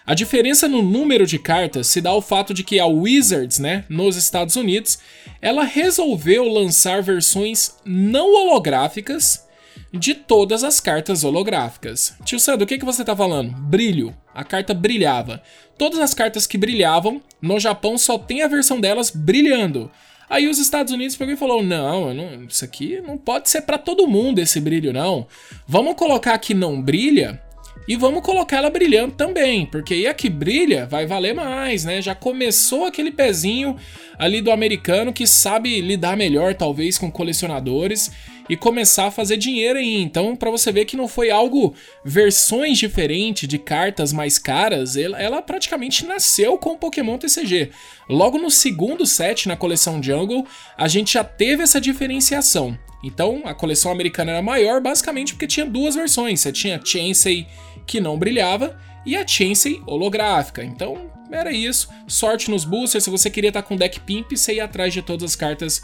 A 0.06 0.14
diferença 0.14 0.68
no 0.68 0.82
número 0.82 1.26
de 1.26 1.40
cartas 1.40 1.88
se 1.88 2.02
dá 2.02 2.10
ao 2.10 2.22
fato 2.22 2.54
de 2.54 2.62
que 2.62 2.78
a 2.78 2.88
Wizards, 2.88 3.58
né, 3.58 3.86
nos 3.88 4.18
Estados 4.18 4.58
Unidos, 4.58 5.00
ela 5.42 5.64
resolveu 5.64 6.44
lançar 6.44 7.02
versões 7.02 7.78
não 7.86 8.36
holográficas 8.36 9.47
de 9.92 10.14
todas 10.14 10.64
as 10.64 10.80
cartas 10.80 11.24
holográficas. 11.24 12.16
Tio 12.24 12.40
Sandro, 12.40 12.66
o 12.66 12.68
que, 12.68 12.78
que 12.78 12.86
você 12.86 13.04
tá 13.04 13.16
falando? 13.16 13.52
Brilho. 13.52 14.16
A 14.34 14.44
carta 14.44 14.74
brilhava. 14.74 15.42
Todas 15.78 16.00
as 16.00 16.14
cartas 16.14 16.46
que 16.46 16.58
brilhavam, 16.58 17.22
no 17.42 17.60
Japão 17.60 17.98
só 17.98 18.18
tem 18.18 18.42
a 18.42 18.48
versão 18.48 18.80
delas 18.80 19.10
brilhando. 19.10 19.92
Aí 20.30 20.48
os 20.48 20.60
Estados 20.60 20.92
Unidos 20.92 21.16
pegou 21.16 21.34
e 21.34 21.38
falou: 21.38 21.64
não, 21.64 22.14
não 22.14 22.44
isso 22.44 22.66
aqui 22.66 23.02
não 23.02 23.18
pode 23.18 23.50
ser 23.50 23.62
para 23.62 23.78
todo 23.78 24.08
mundo 24.08 24.40
esse 24.40 24.60
brilho, 24.60 24.92
não. 24.92 25.28
Vamos 25.68 25.96
colocar 25.96 26.38
que 26.38 26.54
não 26.54 26.82
brilha 26.82 27.42
e 27.88 27.96
vamos 27.96 28.22
colocar 28.22 28.58
ela 28.58 28.70
brilhando 28.70 29.14
também, 29.14 29.66
porque 29.66 29.94
aí 29.94 30.08
a 30.08 30.14
que 30.14 30.30
brilha 30.30 30.86
vai 30.86 31.06
valer 31.06 31.34
mais, 31.34 31.86
né? 31.86 32.02
Já 32.02 32.14
começou 32.14 32.86
aquele 32.86 33.12
pezinho 33.12 33.78
ali 34.20 34.42
do 34.42 34.52
americano 34.52 35.14
que 35.14 35.26
sabe 35.26 35.80
lidar 35.80 36.18
melhor, 36.18 36.54
talvez, 36.54 36.98
com 36.98 37.10
colecionadores 37.10 38.12
e 38.50 38.56
começar 38.56 39.08
a 39.08 39.12
fazer 39.12 39.38
dinheiro 39.38 39.80
aí. 39.80 40.02
Então, 40.02 40.36
para 40.36 40.52
você 40.52 40.72
ver 40.72 40.86
que 40.86 40.98
não 40.98 41.08
foi 41.08 41.30
algo 41.30 41.74
versões 42.04 42.78
diferentes 42.78 43.48
de 43.48 43.58
cartas 43.58 44.14
mais 44.14 44.38
caras, 44.38 44.96
ela, 44.96 45.42
praticamente 45.42 46.06
nasceu 46.06 46.58
com 46.58 46.72
o 46.72 46.78
Pokémon 46.78 47.18
TCG. 47.18 47.72
Logo 48.10 48.38
no 48.38 48.50
segundo 48.50 49.06
set 49.06 49.48
na 49.48 49.56
coleção 49.56 50.02
Jungle, 50.02 50.46
a 50.78 50.88
gente 50.88 51.14
já 51.14 51.24
teve 51.24 51.64
essa 51.64 51.82
diferenciação. 51.82 52.78
Então, 53.04 53.42
a 53.46 53.54
coleção 53.54 53.92
americana 53.92 54.32
era 54.32 54.42
maior 54.42 54.82
basicamente 54.82 55.34
porque 55.34 55.48
tinha 55.48 55.66
duas 55.66 55.96
versões. 55.96 56.40
Você 56.40 56.52
tinha 56.52 56.82
Chansey 56.84 57.48
que 57.86 58.02
não 58.02 58.18
brilhava 58.18 58.80
e 59.06 59.16
a 59.16 59.26
Chansey 59.26 59.82
holográfica. 59.86 60.64
Então, 60.64 61.10
era 61.32 61.52
isso. 61.52 61.90
Sorte 62.08 62.50
nos 62.50 62.64
boosters. 62.64 63.04
Se 63.04 63.10
você 63.10 63.30
queria 63.30 63.50
estar 63.50 63.64
com 63.64 63.76
deck 63.76 64.00
pimp, 64.00 64.32
você 64.32 64.56
ia 64.56 64.66
atrás 64.66 64.94
de 64.94 65.02
todas 65.02 65.32
as 65.32 65.36
cartas 65.36 65.82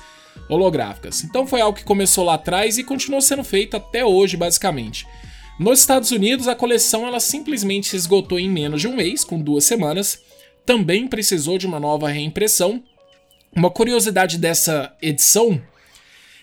holográficas. 0.50 1.24
Então 1.24 1.46
foi 1.46 1.62
algo 1.62 1.78
que 1.78 1.84
começou 1.84 2.26
lá 2.26 2.36
atrás 2.36 2.78
e 2.78 2.84
continuou 2.84 3.22
sendo 3.22 3.44
feito 3.44 3.78
até 3.78 4.04
hoje, 4.04 4.38
basicamente. 4.38 5.06
Nos 5.60 5.80
Estados 5.80 6.12
Unidos, 6.12 6.48
a 6.48 6.56
coleção 6.56 7.06
ela 7.06 7.20
simplesmente 7.20 7.90
se 7.90 7.96
esgotou 7.96 8.40
em 8.40 8.50
menos 8.50 8.82
de 8.82 8.88
um 8.88 8.96
mês, 8.96 9.24
com 9.24 9.40
duas 9.40 9.66
semanas. 9.66 10.20
Também 10.66 11.08
precisou 11.08 11.58
de 11.58 11.68
uma 11.68 11.80
nova 11.80 12.10
reimpressão. 12.10 12.84
Uma 13.56 13.70
curiosidade 13.70 14.38
dessa 14.38 14.96
edição 15.02 15.62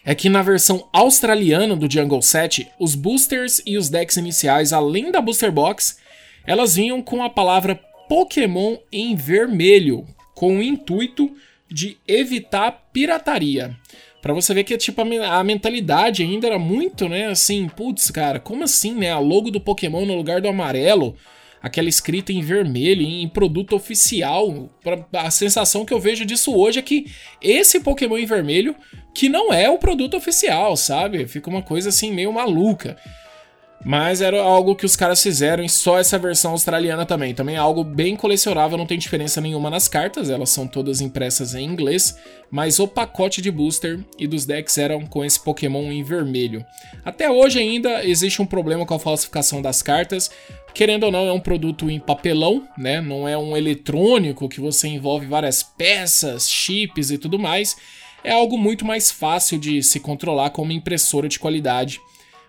é 0.05 0.15
que 0.15 0.29
na 0.29 0.43
versão 0.43 0.89
australiana 0.93 1.75
do 1.75 1.91
Jungle 1.91 2.23
7, 2.23 2.69
os 2.79 2.95
boosters 2.95 3.61
e 3.67 3.77
os 3.77 3.89
decks 3.89 4.17
iniciais, 4.17 4.73
além 4.73 5.11
da 5.11 5.21
booster 5.21 5.53
box, 5.53 5.99
elas 6.47 6.77
vinham 6.77 7.03
com 7.03 7.23
a 7.23 7.29
palavra 7.29 7.79
Pokémon 8.11 8.77
em 8.91 9.15
vermelho, 9.15 10.05
com 10.35 10.59
o 10.59 10.63
intuito 10.63 11.33
de 11.71 11.97
evitar 12.09 12.89
pirataria. 12.93 13.77
Para 14.21 14.35
você 14.35 14.53
ver 14.53 14.65
que 14.65 14.77
tipo 14.77 15.01
a, 15.01 15.45
mentalidade 15.45 16.25
ainda 16.25 16.49
era 16.49 16.59
muito, 16.59 17.09
né, 17.09 17.27
assim, 17.27 17.69
putz, 17.69 18.11
cara, 18.11 18.41
como 18.41 18.65
assim, 18.65 18.97
né, 18.97 19.13
a 19.13 19.21
logo 19.21 19.49
do 19.49 19.61
Pokémon 19.61 20.05
no 20.05 20.17
lugar 20.17 20.41
do 20.41 20.49
amarelo, 20.49 21.15
aquela 21.63 21.89
escrita 21.89 22.33
em 22.33 22.41
vermelho 22.41 23.03
em 23.03 23.29
produto 23.29 23.77
oficial. 23.77 24.69
A 25.13 25.31
sensação 25.31 25.85
que 25.85 25.95
eu 25.95 26.01
vejo 26.01 26.27
disso 26.27 26.53
hoje 26.53 26.81
é 26.81 26.83
que 26.83 27.07
esse 27.41 27.79
Pokémon 27.79 28.19
em 28.19 28.27
vermelho 28.27 28.75
que 29.15 29.29
não 29.29 29.53
é 29.53 29.71
o 29.71 29.79
produto 29.79 30.17
oficial, 30.17 30.77
sabe? 30.77 31.29
Fica 31.29 31.49
uma 31.49 31.63
coisa 31.63 31.91
assim 31.91 32.13
meio 32.13 32.33
maluca. 32.33 32.97
Mas 33.85 34.21
era 34.21 34.43
algo 34.43 34.77
que 34.77 34.85
os 34.85 34.95
caras 34.95 35.23
fizeram 35.23 35.65
em 35.65 35.69
só 35.69 35.99
essa 35.99 36.19
versão 36.19 36.51
australiana 36.51 37.07
também. 37.07 37.35
Também 37.35 37.55
é 37.55 37.59
algo 37.59 37.83
bem 37.83 38.15
colecionável, 38.15 38.77
não 38.77 38.87
tem 38.87 38.99
diferença 38.99 39.41
nenhuma 39.41 39.71
nas 39.71 39.89
cartas, 39.89 40.29
elas 40.29 40.51
são 40.51 40.67
todas 40.67 41.01
impressas 41.01 41.55
em 41.55 41.65
inglês, 41.65 42.19
mas 42.51 42.79
o 42.79 42.87
pacote 42.87 43.41
de 43.41 43.51
booster 43.51 44.05
e 44.19 44.27
dos 44.27 44.45
decks 44.45 44.77
eram 44.77 45.07
com 45.07 45.25
esse 45.25 45.41
Pokémon 45.41 45.91
em 45.91 46.03
vermelho. 46.03 46.65
Até 47.03 47.31
hoje 47.31 47.59
ainda 47.59 48.05
existe 48.05 48.43
um 48.43 48.47
problema 48.47 48.85
com 48.85 48.95
a 48.95 48.99
falsificação 48.99 49.63
das 49.63 49.83
cartas. 49.83 50.31
Querendo 50.75 51.05
ou 51.05 51.11
não, 51.13 51.27
é 51.27 51.33
um 51.33 51.41
produto 51.41 51.91
em 51.91 51.99
papelão, 51.99 52.69
né? 52.77 53.01
Não 53.01 53.27
é 53.27 53.37
um 53.37 53.57
eletrônico 53.57 54.49
que 54.49 54.61
você 54.61 54.89
envolve 54.89 55.27
várias 55.27 55.63
peças, 55.63 56.49
chips 56.51 57.11
e 57.11 57.17
tudo 57.17 57.39
mais. 57.39 57.77
É 58.23 58.33
algo 58.33 58.59
muito 58.59 58.85
mais 58.85 59.11
fácil 59.11 59.59
de 59.59 59.83
se 59.83 59.99
controlar 59.99 60.51
com 60.51 60.63
uma 60.63 60.73
impressora 60.75 61.29
de 61.29 61.39
qualidade 61.39 61.99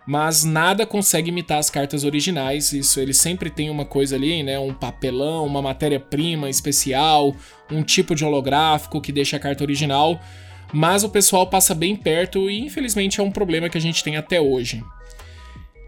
mas 0.06 0.44
nada 0.44 0.86
consegue 0.86 1.30
imitar 1.30 1.60
as 1.60 1.70
cartas 1.70 2.04
originais. 2.04 2.74
Isso 2.74 3.00
ele 3.00 3.14
sempre 3.14 3.50
tem 3.50 3.70
uma 3.70 3.86
coisa 3.86 4.16
ali, 4.16 4.44
né, 4.44 4.58
um 4.60 4.74
papelão, 4.74 5.46
uma 5.46 5.62
matéria-prima 5.62 6.50
especial, 6.50 7.36
um 7.72 7.84
tipo 7.84 8.16
de 8.16 8.26
holográfico 8.26 9.02
que 9.02 9.12
deixa 9.12 9.38
a 9.38 9.40
carta 9.40 9.64
original, 9.64 10.20
mas 10.74 11.04
o 11.04 11.10
pessoal 11.10 11.48
passa 11.48 11.76
bem 11.76 11.96
perto 11.96 12.50
e 12.50 12.60
infelizmente 12.60 13.20
é 13.20 13.24
um 13.24 13.32
problema 13.32 13.70
que 13.70 13.78
a 13.78 13.82
gente 13.82 14.04
tem 14.04 14.18
até 14.18 14.40
hoje. 14.40 14.84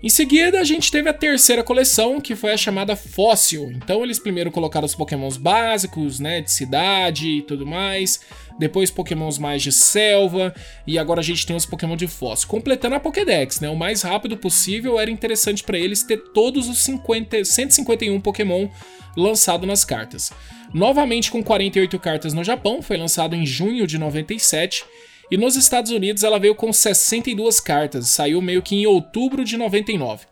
Em 0.03 0.10
seguida, 0.10 0.60
a 0.60 0.65
gente 0.65 0.91
teve 0.91 1.07
a 1.07 1.13
terceira 1.13 1.63
coleção, 1.63 2.19
que 2.19 2.36
foi 2.36 2.51
a 2.51 2.57
chamada 2.57 2.93
Fóssil. 2.93 3.72
Então, 3.72 4.03
eles 4.03 4.19
primeiro 4.19 4.51
colocaram 4.51 4.86
os 4.86 4.93
pokémons 4.93 5.38
básicos, 5.38 6.19
né, 6.19 6.41
de 6.41 6.51
cidade 6.51 7.38
e 7.38 7.41
tudo 7.41 7.65
mais, 7.65 8.19
depois 8.60 8.91
pokémons 8.91 9.38
mais 9.38 9.63
de 9.63 9.72
selva, 9.72 10.53
e 10.86 11.00
agora 11.00 11.22
a 11.22 11.24
gente 11.24 11.45
tem 11.45 11.55
os 11.55 11.65
pokémon 11.65 11.95
de 11.95 12.05
fóssil. 12.05 12.50
Completando 12.50 12.95
a 12.95 13.00
Pokédex, 13.00 13.62
né, 13.62 13.69
o 13.69 13.77
mais 13.77 14.01
rápido 14.01 14.36
possível 14.36 15.00
era 15.00 15.10
interessante 15.10 15.63
para 15.63 15.79
eles 15.79 16.03
ter 16.03 16.17
todos 16.33 16.67
os 16.67 16.79
50, 16.79 17.45
151 17.45 18.19
pokémon 18.19 18.67
lançados 19.15 19.65
nas 19.65 19.86
cartas. 19.86 20.33
Novamente 20.74 21.31
com 21.31 21.41
48 21.41 21.98
cartas 21.98 22.33
no 22.33 22.43
Japão, 22.43 22.81
foi 22.81 22.98
lançado 22.98 23.38
em 23.38 23.45
junho 23.45 23.88
de 23.88 23.98
97, 23.98 24.83
e 25.32 25.38
nos 25.38 25.56
Estados 25.56 25.92
Unidos 25.92 26.24
ela 26.24 26.39
veio 26.39 26.56
com 26.56 26.72
62 26.72 27.60
cartas, 27.60 28.08
saiu 28.10 28.42
meio 28.42 28.62
que 28.62 28.75
em 28.75 28.86
outubro 28.86 29.44
de 29.44 29.58
99. 29.58 30.25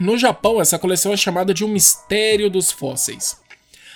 No 0.00 0.16
Japão, 0.16 0.60
essa 0.60 0.78
coleção 0.78 1.12
é 1.12 1.16
chamada 1.16 1.52
de 1.52 1.64
O 1.64 1.68
Mistério 1.68 2.48
dos 2.48 2.70
Fósseis. 2.70 3.36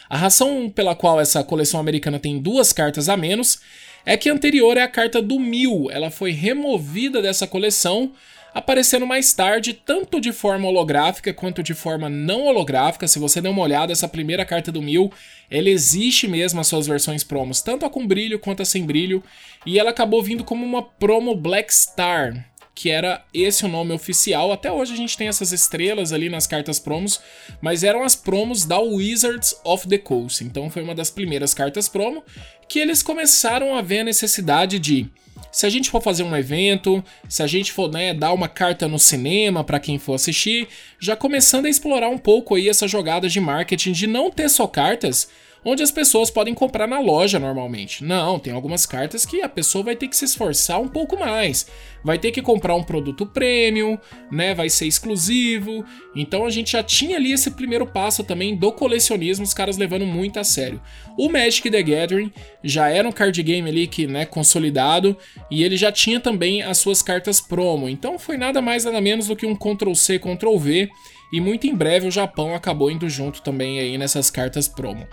A 0.09 0.17
razão 0.17 0.69
pela 0.69 0.95
qual 0.95 1.21
essa 1.21 1.43
coleção 1.43 1.81
americana 1.81 2.19
tem 2.19 2.39
duas 2.39 2.73
cartas 2.73 3.09
a 3.09 3.17
menos 3.17 3.59
é 4.05 4.17
que 4.17 4.29
a 4.29 4.33
anterior 4.33 4.77
é 4.77 4.83
a 4.83 4.89
carta 4.89 5.23
do 5.23 5.41
Mil. 5.41 5.91
Ela 5.91 6.11
foi 6.11 6.31
removida 6.31 7.23
dessa 7.23 7.47
coleção 7.47 8.13
aparecendo 8.55 9.05
mais 9.05 9.35
tarde, 9.35 9.75
tanto 9.75 10.21
de 10.21 10.33
forma 10.33 10.69
holográfica 10.69 11.35
quanto 11.35 11.63
de 11.63 11.75
forma 11.75 12.09
não 12.09 12.47
holográfica. 12.47 13.09
Se 13.09 13.19
você 13.19 13.41
der 13.41 13.49
uma 13.49 13.63
olhada, 13.63 13.93
essa 13.93 14.07
primeira 14.07 14.45
carta 14.45 14.71
do 14.71 14.81
Mil, 14.81 15.13
ela 15.51 15.69
existe 15.69 16.29
mesmo 16.29 16.61
as 16.61 16.69
suas 16.69 16.87
versões 16.87 17.25
promos, 17.25 17.61
tanto 17.61 17.85
a 17.85 17.91
com 17.91 18.07
brilho 18.07 18.39
quanto 18.39 18.63
a 18.63 18.65
sem 18.65 18.87
brilho, 18.87 19.23
e 19.67 19.79
ela 19.79 19.91
acabou 19.91 20.23
vindo 20.23 20.45
como 20.45 20.65
uma 20.65 20.83
promo 20.83 21.35
Black 21.35 21.75
Star, 21.75 22.49
que 22.75 22.91
era 22.91 23.25
esse 23.33 23.65
o 23.65 23.69
nome 23.69 23.93
oficial. 23.93 24.53
Até 24.53 24.71
hoje 24.71 24.93
a 24.93 24.97
gente 24.97 25.17
tem 25.17 25.29
essas 25.29 25.53
estrelas 25.53 26.13
ali 26.13 26.29
nas 26.29 26.47
cartas 26.47 26.79
promos, 26.79 27.21
mas 27.61 27.83
eram 27.83 28.03
as 28.03 28.15
promos 28.15 28.65
da 28.65 28.79
Wizards 28.79 29.55
of 29.65 29.89
the 29.89 29.99
Coast. 29.99 30.45
Então 30.45 30.71
foi 30.71 30.83
uma 30.83 30.95
das 30.95 31.11
primeiras 31.11 31.55
cartas 31.55 31.89
promo 31.89 32.23
que 32.69 32.79
eles 32.79 33.03
começaram 33.03 33.75
a 33.77 33.83
ver 33.83 34.01
a 34.01 34.05
necessidade 34.05 34.79
de 34.79 35.09
se 35.55 35.65
a 35.67 35.71
gente 35.71 35.89
for 35.89 36.03
fazer 36.03 36.25
um 36.25 36.37
evento, 36.37 37.03
se 37.29 37.41
a 37.41 37.47
gente 37.47 37.71
for 37.71 37.89
né, 37.89 38.13
dar 38.13 38.33
uma 38.33 38.49
carta 38.49 38.89
no 38.89 38.99
cinema 38.99 39.63
para 39.63 39.79
quem 39.79 40.01
for 40.01 40.15
assistir, 40.15 40.67
já 40.99 41.15
começando 41.15 41.67
a 41.67 41.69
explorar 41.69 42.09
um 42.09 42.19
pouco 42.19 42.57
aí 42.57 42.69
essa 42.69 42.89
jogada 42.89 43.29
de 43.29 43.39
marketing 43.39 43.93
de 43.93 44.09
não 44.09 44.33
ter 44.33 44.49
só 44.49 44.67
cartas 44.67 45.29
onde 45.65 45.83
as 45.83 45.91
pessoas 45.91 46.31
podem 46.31 46.53
comprar 46.53 46.87
na 46.87 47.01
loja 47.01 47.39
normalmente. 47.39 48.05
Não, 48.05 48.39
tem 48.39 48.53
algumas 48.53 48.85
cartas 48.85 49.25
que 49.25 49.41
a 49.41 49.49
pessoa 49.49 49.85
vai 49.85 49.97
ter 49.97 50.09
que 50.09 50.17
se 50.17 50.25
esforçar 50.25 50.81
um 50.81 50.89
pouco 50.89 51.19
mais. 51.19 51.67
Vai 52.05 52.19
ter 52.19 52.33
que 52.33 52.43
comprar 52.43 52.75
um 52.75 52.83
produto 52.83 53.25
premium, 53.25 53.99
né? 54.31 54.55
Vai 54.55 54.69
ser 54.69 54.87
exclusivo. 54.87 55.85
Então 56.15 56.45
a 56.45 56.51
gente 56.51 56.73
já 56.73 56.83
tinha 56.83 57.17
ali 57.17 57.33
esse 57.33 57.51
primeiro 57.53 57.87
passo 57.87 58.23
também 58.23 58.55
do 58.55 58.71
colecionismo, 58.71 59.45
os 59.45 59.55
caras 59.55 59.79
levando 59.79 60.05
muito 60.05 60.39
a 60.39 60.45
sério. 60.45 60.81
O 61.19 61.31
Magic 61.31 61.71
the 61.71 61.83
Gathering 61.83 62.31
já 62.63 62.91
era 62.91 63.09
um 63.09 63.13
card 63.13 63.43
game 63.43 63.69
ali 63.69 63.87
que, 63.87 64.07
né, 64.07 64.27
consolidado 64.27 65.17
e 65.51 65.65
ele 65.65 65.77
já 65.77 65.91
tinha 65.91 66.21
também 66.21 66.63
as 66.63 66.77
suas 66.79 67.01
cartas 67.01 67.41
promo. 67.41 67.89
Então 67.89 68.19
foi 68.19 68.37
nada 68.37 68.61
mais 68.61 68.85
nada 68.85 69.01
menos 69.01 69.29
do 69.29 69.37
que 69.37 69.47
um 69.47 69.57
Ctrl 69.57 69.95
C, 69.95 70.19
Ctrl 70.19 70.59
V. 70.59 70.91
E 71.33 71.41
muito 71.41 71.67
em 71.67 71.75
breve 71.75 72.07
o 72.07 72.13
Japão 72.13 72.55
acabou 72.55 72.91
indo 72.91 73.09
junto 73.09 73.43
também 73.43 73.81
aí 73.81 73.99
nessas 73.99 74.31
cartas 74.31 74.69
promo. 74.69 75.05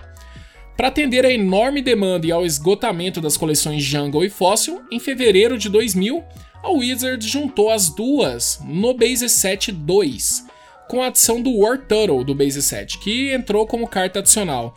Para 0.75 0.87
atender 0.87 1.25
a 1.25 1.31
enorme 1.31 1.81
demanda 1.81 2.25
e 2.25 2.31
ao 2.31 2.45
esgotamento 2.45 3.21
das 3.21 3.37
coleções 3.37 3.83
Jungle 3.83 4.25
e 4.25 4.29
Fossil, 4.29 4.81
em 4.91 4.99
fevereiro 4.99 5.57
de 5.57 5.69
2000, 5.69 6.23
a 6.63 6.71
Wizards 6.71 7.27
juntou 7.27 7.69
as 7.69 7.89
duas 7.89 8.59
no 8.65 8.93
Base 8.93 9.27
Set 9.29 9.71
2, 9.71 10.45
com 10.87 11.01
a 11.01 11.07
adição 11.07 11.41
do 11.41 11.57
War 11.57 11.77
Turtle 11.77 12.23
do 12.23 12.35
Base 12.35 12.61
Set, 12.61 12.99
que 12.99 13.33
entrou 13.33 13.65
como 13.65 13.87
carta 13.87 14.19
adicional. 14.19 14.75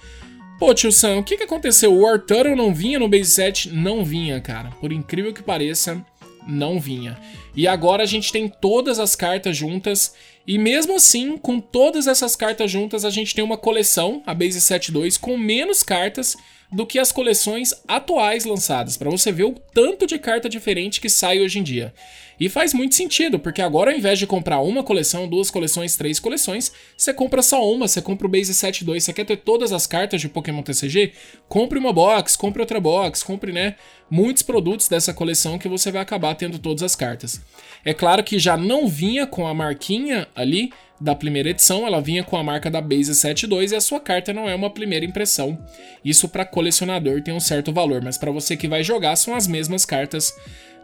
Pô, 0.59 0.73
tio 0.73 0.93
Sam, 0.93 1.19
o 1.19 1.25
que, 1.25 1.37
que 1.37 1.43
aconteceu? 1.43 1.93
O 1.93 2.03
War 2.03 2.19
Turtle 2.19 2.55
não 2.55 2.73
vinha 2.73 2.99
no 2.99 3.09
Base 3.09 3.31
Set? 3.31 3.71
Não 3.71 4.05
vinha, 4.05 4.41
cara. 4.41 4.71
Por 4.81 4.93
incrível 4.93 5.33
que 5.33 5.43
pareça, 5.43 6.05
não 6.47 6.79
vinha. 6.79 7.19
E 7.55 7.67
agora 7.67 8.03
a 8.03 8.07
gente 8.07 8.33
tem 8.33 8.49
todas 8.49 8.99
as 8.99 9.15
cartas 9.15 9.57
juntas. 9.57 10.15
E 10.47 10.59
mesmo 10.59 10.97
assim, 10.97 11.37
com 11.37 11.61
todas 11.61 12.07
essas 12.07 12.37
cartas 12.37 12.71
juntas, 12.71 13.05
a 13.05 13.11
gente 13.11 13.35
tem 13.35 13.45
uma 13.45 13.57
coleção, 13.57 14.23
a 14.27 14.35
Base 14.35 14.61
7.2, 14.61 15.19
com 15.19 15.37
menos 15.39 15.83
cartas 15.83 16.37
do 16.75 16.85
que 16.85 16.99
as 16.99 17.12
coleções 17.12 17.73
atuais 17.87 18.45
lançadas, 18.45 18.97
para 18.97 19.09
você 19.09 19.31
ver 19.31 19.45
o 19.45 19.54
tanto 19.73 20.07
de 20.07 20.19
carta 20.19 20.49
diferente 20.49 21.00
que 21.00 21.09
sai 21.09 21.40
hoje 21.40 21.61
em 21.61 21.62
dia. 21.62 21.95
E 22.38 22.49
faz 22.49 22.75
muito 22.75 22.97
sentido, 22.97 23.38
porque 23.38 23.62
agora 23.62 23.93
ao 23.93 23.97
invés 23.97 24.19
de 24.19 24.26
comprar 24.26 24.61
uma 24.61 24.83
coleção, 24.83 25.28
duas 25.28 25.52
coleções, 25.52 25.97
três 25.97 26.19
coleções, 26.19 26.73
você 26.97 27.14
compra 27.14 27.43
só 27.43 27.64
uma, 27.71 27.87
você 27.87 28.02
compra 28.02 28.26
o 28.26 28.31
Base 28.31 28.52
7.2, 28.52 29.00
você 29.00 29.12
quer 29.12 29.25
ter 29.25 29.37
todas 29.37 29.73
as 29.73 29.87
cartas 29.87 30.21
de 30.21 30.28
Pokémon 30.28 30.62
TCG? 30.62 31.12
Compre 31.49 31.78
uma 31.78 31.93
box, 31.93 32.35
compre 32.35 32.61
outra 32.61 32.81
box, 32.81 33.23
compre, 33.23 33.52
né, 33.52 33.76
muitos 34.11 34.43
produtos 34.43 34.88
dessa 34.88 35.14
coleção 35.14 35.59
que 35.59 35.69
você 35.69 35.93
vai 35.93 36.02
acabar 36.02 36.35
tendo 36.35 36.59
todas 36.59 36.83
as 36.83 36.97
cartas. 36.97 37.40
É 37.85 37.95
claro 37.95 38.25
que 38.25 38.37
já 38.38 38.57
não 38.57 38.88
vinha 38.88 39.28
com 39.28 39.47
a 39.47 39.54
marquinha 39.54 40.26
ali 40.35 40.73
da 41.04 41.14
primeira 41.14 41.50
edição, 41.50 41.87
ela 41.87 42.00
vinha 42.00 42.25
com 42.25 42.34
a 42.34 42.42
marca 42.42 42.70
da 42.70 42.80
Base 42.80 43.12
7.2 43.12 43.73
e 43.73 43.76
a 43.76 43.80
sua 43.80 44.00
carta 44.00 44.32
não 44.32 44.49
é 44.49 44.54
uma 44.54 44.70
primeira 44.70 45.04
impressão. 45.04 45.58
Isso 46.02 46.30
para 46.30 46.46
colecionador 46.46 47.23
tem 47.23 47.34
um 47.34 47.40
certo 47.40 47.75
valor, 47.75 48.02
mas 48.02 48.16
para 48.16 48.30
você 48.30 48.56
que 48.56 48.66
vai 48.66 48.82
jogar 48.82 49.14
são 49.16 49.34
as 49.34 49.46
mesmas 49.46 49.84
cartas 49.84 50.32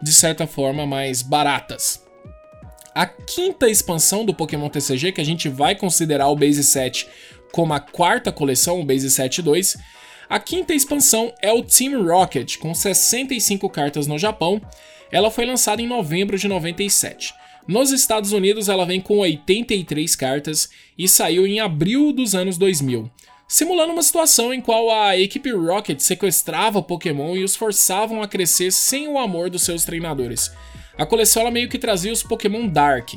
de 0.02 0.12
certa 0.12 0.46
forma, 0.46 0.86
mais 0.86 1.22
baratas. 1.22 2.04
A 2.94 3.06
quinta 3.06 3.68
expansão 3.68 4.24
do 4.24 4.34
Pokémon 4.34 4.68
TCG, 4.68 5.12
que 5.12 5.20
a 5.22 5.24
gente 5.24 5.48
vai 5.48 5.74
considerar 5.74 6.28
o 6.28 6.36
Base 6.36 6.64
7 6.64 7.08
como 7.50 7.72
a 7.72 7.80
quarta 7.80 8.30
coleção, 8.30 8.78
o 8.78 8.84
Base 8.84 9.10
7 9.10 9.40
2, 9.40 9.78
a 10.28 10.38
quinta 10.38 10.74
expansão 10.74 11.32
é 11.40 11.50
o 11.50 11.62
Team 11.62 12.04
Rocket, 12.04 12.58
com 12.58 12.74
65 12.74 13.68
cartas 13.70 14.06
no 14.06 14.18
Japão. 14.18 14.60
Ela 15.10 15.30
foi 15.30 15.46
lançada 15.46 15.80
em 15.80 15.86
novembro 15.86 16.38
de 16.38 16.46
97. 16.46 17.34
Nos 17.66 17.90
Estados 17.90 18.32
Unidos, 18.32 18.68
ela 18.68 18.84
vem 18.84 19.00
com 19.00 19.18
83 19.18 20.16
cartas 20.16 20.70
e 20.98 21.06
saiu 21.06 21.46
em 21.46 21.60
abril 21.60 22.12
dos 22.12 22.34
anos 22.34 22.58
2000, 22.58 23.10
simulando 23.46 23.92
uma 23.92 24.02
situação 24.02 24.52
em 24.52 24.60
qual 24.60 24.90
a 24.90 25.16
equipe 25.16 25.50
Rocket 25.50 26.00
sequestrava 26.00 26.82
Pokémon 26.82 27.36
e 27.36 27.44
os 27.44 27.54
forçavam 27.54 28.22
a 28.22 28.28
crescer 28.28 28.70
sem 28.70 29.08
o 29.08 29.18
amor 29.18 29.50
dos 29.50 29.62
seus 29.62 29.84
treinadores. 29.84 30.50
A 31.00 31.06
coleção 31.06 31.40
ela 31.40 31.50
meio 31.50 31.66
que 31.66 31.78
trazia 31.78 32.12
os 32.12 32.22
Pokémon 32.22 32.68
Dark. 32.68 33.14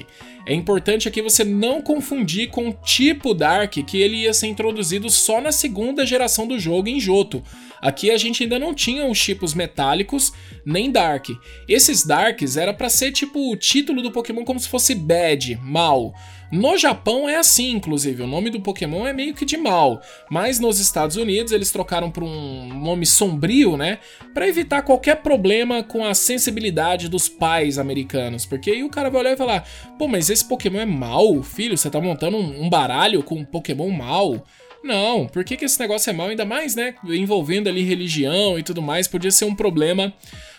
É 0.47 0.53
importante 0.53 1.05
aqui 1.05 1.21
você 1.21 1.43
não 1.43 1.81
confundir 1.81 2.49
com 2.49 2.69
o 2.69 2.73
tipo 2.73 3.33
Dark, 3.33 3.73
que 3.73 4.01
ele 4.01 4.21
ia 4.21 4.33
ser 4.33 4.47
introduzido 4.47 5.09
só 5.09 5.41
na 5.41 5.51
segunda 5.51 6.05
geração 6.05 6.47
do 6.47 6.57
jogo 6.57 6.87
em 6.87 6.97
Johto. 6.97 7.43
Aqui 7.81 8.09
a 8.09 8.17
gente 8.17 8.43
ainda 8.43 8.57
não 8.57 8.73
tinha 8.73 9.05
os 9.05 9.21
tipos 9.21 9.53
metálicos 9.53 10.31
nem 10.65 10.89
Dark. 10.89 11.27
Esses 11.67 12.05
Darks 12.05 12.55
era 12.55 12.73
para 12.73 12.87
ser 12.87 13.11
tipo 13.11 13.51
o 13.51 13.57
título 13.57 14.01
do 14.01 14.13
Pokémon 14.13 14.45
como 14.45 14.61
se 14.61 14.69
fosse 14.69 14.95
Bad, 14.95 15.59
mal. 15.61 16.13
No 16.53 16.77
Japão 16.77 17.27
é 17.27 17.37
assim, 17.37 17.71
inclusive, 17.71 18.21
o 18.21 18.27
nome 18.27 18.51
do 18.51 18.61
Pokémon 18.61 19.07
é 19.07 19.11
meio 19.11 19.33
que 19.33 19.43
de 19.43 19.57
mal, 19.57 19.99
mas 20.29 20.59
nos 20.59 20.79
Estados 20.79 21.15
Unidos 21.15 21.51
eles 21.51 21.71
trocaram 21.71 22.11
por 22.11 22.21
um 22.21 22.67
nome 22.79 23.07
sombrio, 23.07 23.75
né, 23.75 23.97
para 24.35 24.47
evitar 24.47 24.83
qualquer 24.83 25.23
problema 25.23 25.81
com 25.81 26.05
a 26.05 26.13
sensibilidade 26.13 27.09
dos 27.09 27.27
pais 27.27 27.79
americanos, 27.79 28.45
porque 28.45 28.69
aí 28.69 28.83
o 28.83 28.89
cara 28.89 29.09
vai 29.09 29.21
olhar 29.21 29.33
e 29.33 29.37
falar: 29.37 29.67
"Pô, 29.97 30.07
mas 30.07 30.29
esse 30.29 30.47
Pokémon 30.47 30.79
é 30.79 30.85
mal, 30.85 31.41
filho, 31.41 31.75
você 31.75 31.89
tá 31.89 31.99
montando 31.99 32.37
um, 32.37 32.69
baralho 32.69 33.23
com 33.23 33.33
um 33.33 33.45
Pokémon 33.45 33.89
mal?" 33.89 34.45
Não, 34.83 35.25
por 35.25 35.43
que, 35.43 35.57
que 35.57 35.65
esse 35.65 35.79
negócio 35.79 36.11
é 36.11 36.13
mal? 36.13 36.27
Ainda 36.27 36.45
mais, 36.45 36.75
né? 36.75 36.93
Envolvendo 37.05 37.67
ali 37.67 37.81
religião 37.81 38.59
e 38.59 38.63
tudo 38.63 38.81
mais, 38.81 39.07
podia 39.07 39.31
ser 39.31 39.45
um 39.45 39.55
problema 39.55 40.13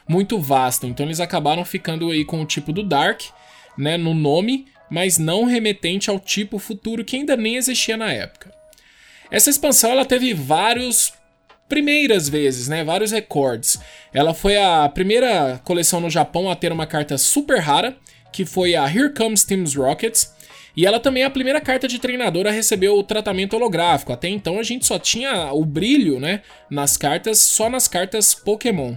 muito 0.08 0.40
vasto. 0.40 0.88
Então 0.88 1.06
eles 1.06 1.20
acabaram 1.20 1.64
ficando 1.64 2.10
aí 2.10 2.24
com 2.24 2.42
o 2.42 2.46
tipo 2.46 2.72
do 2.72 2.82
Dark, 2.82 3.20
né, 3.76 3.96
no 3.96 4.14
nome, 4.14 4.66
mas 4.90 5.18
não 5.18 5.44
remetente 5.44 6.10
ao 6.10 6.18
tipo 6.18 6.58
futuro 6.58 7.04
que 7.04 7.16
ainda 7.16 7.36
nem 7.36 7.56
existia 7.56 7.96
na 7.96 8.12
época. 8.12 8.52
Essa 9.30 9.50
expansão 9.50 9.90
ela 9.90 10.04
teve 10.04 10.32
vários 10.34 11.12
primeiras 11.68 12.28
vezes, 12.28 12.68
né, 12.68 12.84
vários 12.84 13.10
recordes. 13.10 13.78
Ela 14.12 14.34
foi 14.34 14.56
a 14.56 14.88
primeira 14.88 15.60
coleção 15.64 16.00
no 16.00 16.10
Japão 16.10 16.50
a 16.50 16.56
ter 16.56 16.70
uma 16.70 16.86
carta 16.86 17.16
super 17.18 17.58
rara, 17.58 17.96
que 18.32 18.44
foi 18.44 18.74
a 18.74 18.84
Here 18.86 19.12
Comes 19.12 19.44
Teams 19.44 19.74
Rockets, 19.74 20.34
e 20.76 20.84
ela 20.84 20.98
também 20.98 21.22
é 21.22 21.26
a 21.26 21.30
primeira 21.30 21.60
carta 21.60 21.86
de 21.86 21.98
treinador 21.98 22.46
a 22.46 22.50
receber 22.50 22.88
o 22.88 23.02
tratamento 23.02 23.54
holográfico. 23.54 24.12
Até 24.12 24.28
então 24.28 24.58
a 24.58 24.62
gente 24.62 24.84
só 24.84 24.98
tinha 24.98 25.52
o 25.52 25.64
brilho, 25.64 26.18
né, 26.18 26.42
nas 26.68 26.96
cartas, 26.96 27.38
só 27.38 27.70
nas 27.70 27.88
cartas 27.88 28.34
Pokémon. 28.34 28.94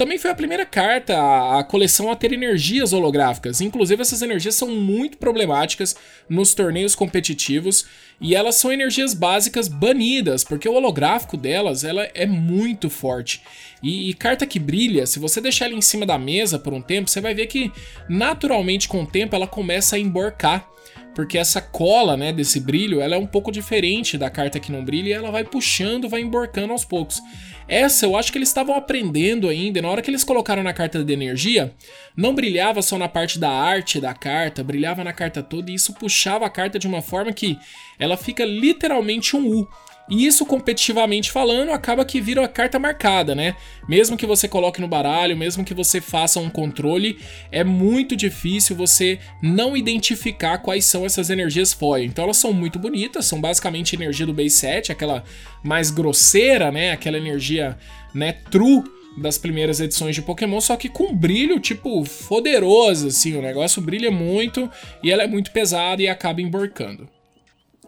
Também 0.00 0.16
foi 0.16 0.30
a 0.30 0.34
primeira 0.34 0.64
carta, 0.64 1.14
a, 1.58 1.62
coleção 1.62 2.10
a 2.10 2.16
ter 2.16 2.32
energias 2.32 2.94
holográficas. 2.94 3.60
Inclusive, 3.60 4.00
essas 4.00 4.22
energias 4.22 4.54
são 4.54 4.68
muito 4.68 5.18
problemáticas 5.18 5.94
nos 6.26 6.54
torneios 6.54 6.94
competitivos 6.94 7.84
e 8.18 8.34
elas 8.34 8.54
são 8.54 8.72
energias 8.72 9.12
básicas 9.12 9.68
banidas, 9.68 10.42
porque 10.42 10.66
o 10.66 10.72
holográfico 10.72 11.36
delas 11.36 11.84
ela 11.84 12.08
é 12.14 12.24
muito 12.24 12.88
forte. 12.88 13.42
E, 13.82 14.08
e, 14.08 14.14
carta 14.14 14.46
que 14.46 14.58
brilha, 14.58 15.04
se 15.06 15.18
você 15.18 15.38
deixar 15.38 15.66
ela 15.66 15.74
em 15.74 15.82
cima 15.82 16.06
da 16.06 16.16
mesa 16.16 16.58
por 16.58 16.72
um 16.72 16.80
tempo, 16.80 17.10
você 17.10 17.20
vai 17.20 17.34
ver 17.34 17.46
que 17.46 17.70
naturalmente 18.08 18.88
com 18.88 19.02
o 19.02 19.06
tempo 19.06 19.36
ela 19.36 19.46
começa 19.46 19.96
a 19.96 19.98
emborcar 19.98 20.66
porque 21.14 21.38
essa 21.38 21.60
cola, 21.60 22.16
né, 22.16 22.32
desse 22.32 22.60
brilho, 22.60 23.00
ela 23.00 23.14
é 23.14 23.18
um 23.18 23.26
pouco 23.26 23.50
diferente 23.50 24.16
da 24.16 24.30
carta 24.30 24.60
que 24.60 24.72
não 24.72 24.84
brilha 24.84 25.08
e 25.08 25.12
ela 25.12 25.30
vai 25.30 25.44
puxando, 25.44 26.08
vai 26.08 26.20
emborcando 26.20 26.72
aos 26.72 26.84
poucos. 26.84 27.20
Essa 27.68 28.04
eu 28.04 28.16
acho 28.16 28.32
que 28.32 28.38
eles 28.38 28.48
estavam 28.48 28.74
aprendendo 28.74 29.48
ainda, 29.48 29.78
e 29.78 29.82
na 29.82 29.88
hora 29.88 30.02
que 30.02 30.10
eles 30.10 30.24
colocaram 30.24 30.62
na 30.62 30.72
carta 30.72 31.04
de 31.04 31.12
energia, 31.12 31.72
não 32.16 32.34
brilhava 32.34 32.82
só 32.82 32.98
na 32.98 33.08
parte 33.08 33.38
da 33.38 33.50
arte 33.50 34.00
da 34.00 34.12
carta, 34.12 34.64
brilhava 34.64 35.04
na 35.04 35.12
carta 35.12 35.42
toda 35.42 35.70
e 35.70 35.74
isso 35.74 35.94
puxava 35.94 36.44
a 36.44 36.50
carta 36.50 36.78
de 36.78 36.88
uma 36.88 37.00
forma 37.00 37.32
que 37.32 37.56
ela 37.98 38.16
fica 38.16 38.44
literalmente 38.44 39.36
um 39.36 39.46
U. 39.46 39.68
E 40.10 40.26
isso, 40.26 40.44
competitivamente 40.44 41.30
falando, 41.30 41.70
acaba 41.70 42.04
que 42.04 42.20
vira 42.20 42.44
a 42.44 42.48
carta 42.48 42.78
marcada, 42.78 43.34
né? 43.34 43.54
Mesmo 43.88 44.16
que 44.16 44.26
você 44.26 44.48
coloque 44.48 44.80
no 44.80 44.88
baralho, 44.88 45.36
mesmo 45.36 45.64
que 45.64 45.72
você 45.72 46.00
faça 46.00 46.40
um 46.40 46.50
controle, 46.50 47.18
é 47.52 47.62
muito 47.62 48.16
difícil 48.16 48.74
você 48.74 49.20
não 49.40 49.76
identificar 49.76 50.58
quais 50.58 50.84
são 50.84 51.06
essas 51.06 51.30
energias 51.30 51.72
foil. 51.72 52.04
Então 52.04 52.24
elas 52.24 52.38
são 52.38 52.52
muito 52.52 52.78
bonitas, 52.78 53.26
são 53.26 53.40
basicamente 53.40 53.94
energia 53.94 54.26
do 54.26 54.34
base 54.34 54.50
set, 54.50 54.90
aquela 54.90 55.22
mais 55.62 55.92
grosseira, 55.92 56.72
né? 56.72 56.90
Aquela 56.90 57.16
energia, 57.16 57.78
né, 58.12 58.32
true 58.50 58.82
das 59.16 59.38
primeiras 59.38 59.80
edições 59.80 60.14
de 60.14 60.22
Pokémon, 60.22 60.60
só 60.60 60.76
que 60.76 60.88
com 60.88 61.14
brilho, 61.14 61.60
tipo, 61.60 62.04
poderoso, 62.28 63.08
assim, 63.08 63.36
o 63.36 63.42
negócio 63.42 63.82
brilha 63.82 64.10
muito 64.10 64.70
e 65.02 65.10
ela 65.10 65.22
é 65.22 65.26
muito 65.26 65.50
pesada 65.50 66.02
e 66.02 66.08
acaba 66.08 66.40
emborcando. 66.40 67.08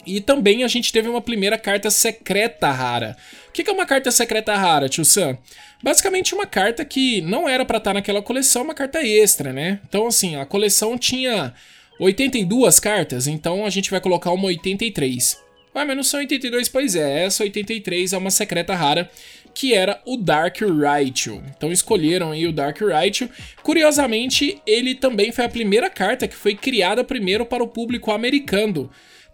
E 0.07 0.21
também 0.21 0.65
a 0.65 0.69
gente 0.69 0.93
teve 0.93 1.09
uma 1.09 1.21
primeira 1.21 1.57
carta 1.57 1.91
secreta 1.91 2.71
rara. 2.71 3.17
O 3.49 3.53
que 3.53 3.69
é 3.69 3.73
uma 3.73 3.87
carta 3.87 4.11
secreta 4.11 4.57
rara, 4.57 4.89
tio 4.89 5.05
Sam? 5.05 5.39
Basicamente 5.83 6.35
uma 6.35 6.47
carta 6.47 6.85
que 6.85 7.21
não 7.21 7.49
era 7.49 7.65
para 7.65 7.79
estar 7.79 7.91
tá 7.91 7.95
naquela 7.95 8.23
coleção, 8.23 8.63
uma 8.63 8.75
carta 8.75 9.07
extra, 9.07 9.53
né? 9.53 9.81
Então, 9.89 10.07
assim, 10.07 10.37
a 10.37 10.45
coleção 10.45 10.99
tinha 10.99 11.55
82 11.99 12.81
cartas, 12.81 13.27
então 13.27 13.65
a 13.65 13.71
gente 13.71 13.91
vai 13.91 14.01
colocar 14.01 14.33
uma 14.33 14.47
83. 14.47 15.41
Ah, 15.75 15.85
mas 15.87 15.97
não 15.97 16.03
são 16.03 16.21
82, 16.21 16.69
pois 16.69 16.95
é, 16.95 17.25
essa 17.25 17.43
83 17.43 18.13
é 18.13 18.19
uma 18.19 18.31
secreta 18.31 18.75
rara, 18.75 19.11
que 19.55 19.73
era 19.73 20.01
o 20.05 20.17
Dark 20.17 20.59
Raichu. 20.61 21.43
Então 21.57 21.73
escolheram 21.73 22.33
aí 22.33 22.47
o 22.47 22.53
Dark 22.53 22.81
Raichu. 22.81 23.29
Curiosamente, 23.63 24.61
ele 24.67 24.95
também 24.95 25.33
foi 25.33 25.45
a 25.45 25.49
primeira 25.49 25.89
carta 25.89 26.29
que 26.29 26.37
foi 26.37 26.55
criada 26.55 27.03
primeiro 27.03 27.47
para 27.47 27.63
o 27.63 27.69
público 27.69 28.11
americano 28.11 28.91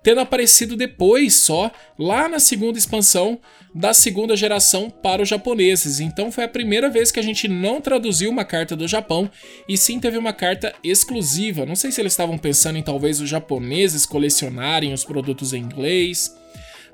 tendo 0.08 0.22
aparecido 0.22 0.74
depois 0.74 1.34
só, 1.34 1.70
lá 1.98 2.30
na 2.30 2.38
segunda 2.38 2.78
expansão 2.78 3.38
da 3.74 3.92
segunda 3.92 4.34
geração 4.34 4.88
para 4.88 5.20
os 5.20 5.28
japoneses. 5.28 6.00
Então 6.00 6.32
foi 6.32 6.44
a 6.44 6.48
primeira 6.48 6.88
vez 6.88 7.10
que 7.10 7.20
a 7.20 7.22
gente 7.22 7.46
não 7.46 7.78
traduziu 7.78 8.30
uma 8.30 8.42
carta 8.42 8.74
do 8.74 8.88
Japão 8.88 9.30
e 9.68 9.76
sim 9.76 10.00
teve 10.00 10.16
uma 10.16 10.32
carta 10.32 10.74
exclusiva. 10.82 11.66
Não 11.66 11.76
sei 11.76 11.92
se 11.92 12.00
eles 12.00 12.14
estavam 12.14 12.38
pensando 12.38 12.78
em 12.78 12.82
talvez 12.82 13.20
os 13.20 13.28
japoneses 13.28 14.06
colecionarem 14.06 14.94
os 14.94 15.04
produtos 15.04 15.52
em 15.52 15.58
inglês. 15.58 16.34